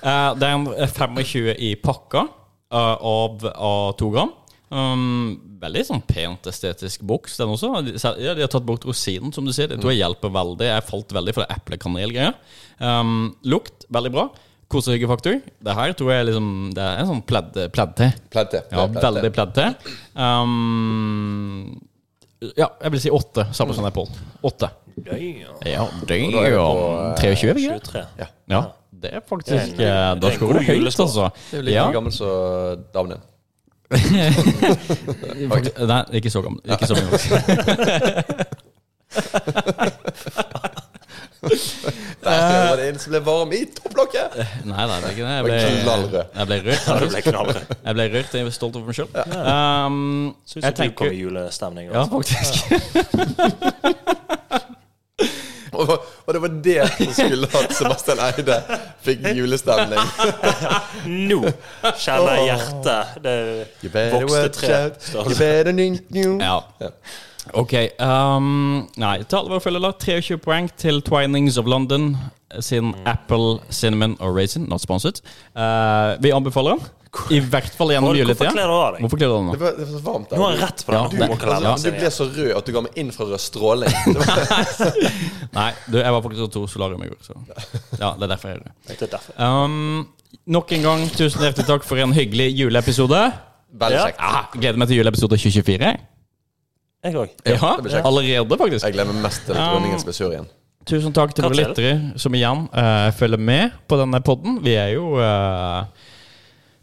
[0.04, 4.32] uh, det er en 25 i pakka uh, av, av to gram.
[4.70, 7.36] Um, veldig sånn pent estetisk boks.
[7.40, 7.70] Den også.
[7.86, 9.70] De, ja, de har tatt bort rosinen, som du sier.
[9.70, 10.68] Det tror jeg hjelper veldig.
[10.68, 12.34] Jeg falt veldig for det eple-kanel-greia.
[12.82, 14.26] Um, lukt veldig bra.
[14.68, 15.38] Kosehyggefaktor.
[15.64, 17.94] Det her tror jeg liksom Det er en sånn pledd- Pledd
[18.28, 19.68] pledd ja, pledd veldig pledd-te.
[20.12, 21.78] Um,
[22.54, 23.96] ja, jeg vil si åtte, samme som deg,
[24.46, 24.68] Åtte.
[25.06, 25.16] Ja,
[25.66, 28.12] Ja, det er jo eh, 23, ikke sant?
[28.20, 28.28] Ja.
[28.50, 28.60] Ja,
[28.92, 31.30] det er faktisk Da skårer du høyt, altså.
[31.50, 31.88] Det er jo like Ja.
[31.94, 33.26] gammel som damen din.
[35.52, 36.60] Faktisk- Nei, ikke så gammel.
[36.68, 37.18] Ikke så gammel.
[42.22, 44.34] Der var det en som ble varm i topplokket!
[44.66, 45.28] Nei, nei, det er ikke det.
[45.36, 45.52] Jeg ble,
[45.84, 46.24] knallrød.
[46.34, 46.82] jeg ble rørt.
[46.88, 47.64] Ja, det ble knallrød.
[47.84, 48.32] Jeg ble rørt.
[48.34, 49.10] Jeg er stolt over meg sjøl.
[49.14, 51.84] Um, Syns jeg du kom tenker i julestemning.
[51.88, 52.14] Ja, altså.
[52.18, 52.54] faktisk.
[55.78, 55.92] Og,
[56.26, 58.56] og det var det som skulle at Sebastian Eide
[59.06, 60.00] fikk julestemning.
[61.30, 61.38] Nå
[62.02, 63.20] kjenner jeg hjertet.
[63.22, 64.80] Det vokste tre.
[66.14, 66.38] you.
[66.42, 66.58] Ja.
[67.56, 67.74] Ok.
[68.02, 72.16] Um, nei, til alle våre følgere, 23 poeng til Twinings of London
[72.60, 74.66] sin Apple, Cinnamon og Raisin.
[74.68, 75.22] Not sponsored.
[75.56, 76.86] Uh, vi anbefaler den.
[77.32, 78.50] I hvert fall gjennom Hvorfor juletida.
[78.52, 79.00] kler du av deg?
[79.04, 80.36] Hvorfor kler du av Det var, det var så varmt der.
[80.36, 82.72] Nå har rett på Ja, den det- humorkalenderen Altså, du ble så rød at du
[82.72, 83.94] ga meg infrarød stråling.
[84.04, 84.92] Det var,
[85.58, 87.18] Nei, du, jeg var faktisk hos Tor Solarium i går.
[87.24, 87.36] Så.
[88.00, 88.74] Ja, det er derfor jeg gjør det.
[88.98, 89.32] Det er derfor.
[89.40, 90.08] Um,
[90.58, 93.22] nok en gang, tusen hjertelig takk for en hyggelig juleepisode.
[93.78, 94.04] veldig Ja.
[94.06, 94.20] kjekt.
[94.20, 95.78] Ah, gleder meg til juleepisode 2024.
[95.78, 97.14] jeg.
[97.14, 97.28] Òg.
[97.46, 98.04] Ja, det blir kjekt.
[98.04, 98.84] allerede, faktisk.
[98.84, 100.48] Jeg gleder meg mest til dronningens besøk igjen.
[100.88, 101.64] Tusen takk til våre til?
[101.68, 104.58] lyttere som igjen eh, følger med på denne podden.
[104.64, 105.84] Vi er jo eh,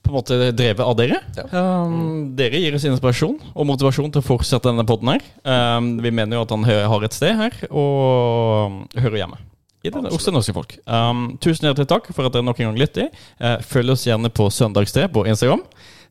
[0.05, 1.17] på en måte drevet av dere.
[1.35, 1.45] Ja.
[1.51, 5.25] Um, Dere gir oss inspirasjon og motivasjon til å fortsette denne podden her.
[5.43, 9.41] Um, vi mener jo at han har et sted her, og hører hjemme.
[9.85, 10.77] I det, hos det norske folk.
[10.89, 13.11] Um, tusen hjertelig takk for at dere nok en gang lytter.
[13.37, 15.61] Uh, følg oss gjerne på Søndagstre på Instagram.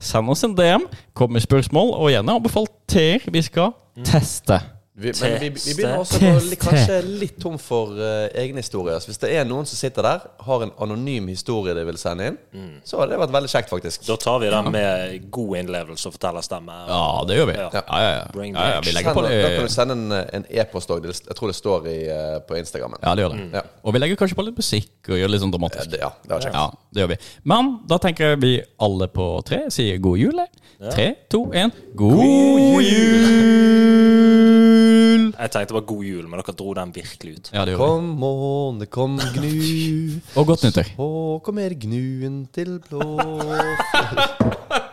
[0.03, 0.87] Send oss en DM,
[1.17, 3.75] kom med spørsmål, og gjerne anbefal teer vi skal
[4.07, 4.61] teste.
[4.97, 9.01] Vi, men vi, vi begynner også å gå kanskje litt tom for uh, egne historier.
[9.03, 12.29] Så hvis det er noen som sitter der, har en anonym historie de vil sende
[12.31, 12.37] inn,
[12.87, 14.05] så har det vært veldig kjekt, faktisk.
[14.07, 16.77] Da tar vi den med god innlevelse og fortellerstemme.
[16.93, 17.57] Ja, det gjør vi.
[17.59, 17.67] Ja.
[17.75, 18.25] Ja, ja, ja.
[18.37, 19.33] Bring ja, ja vi legger på det.
[19.43, 21.09] da kan du sende en, en e-post òg.
[21.11, 23.03] Jeg tror det står i, uh, på Instagrammen.
[23.03, 23.49] Ja, det gjør det.
[23.59, 23.65] Ja.
[23.83, 25.91] Og vi legger kanskje på litt musikk og gjør det litt sånn Ja, dramatisk.
[25.91, 26.61] det, ja, det var kjekt.
[26.61, 27.19] Ja, det gjør vi.
[27.51, 28.55] Men da tenker jeg vi
[28.87, 30.45] alle på tre sier god jul.
[30.85, 31.75] Tre, to, én.
[31.99, 34.64] God jul!
[35.15, 37.51] Jeg tenkte det var god jul, men dere dro den virkelig ut.
[37.55, 37.89] Ja, det gjorde.
[37.89, 40.91] Kom måne, kom gnu, Og godt nyttår.
[40.97, 41.11] Så
[41.47, 43.09] kommer gnuen til blå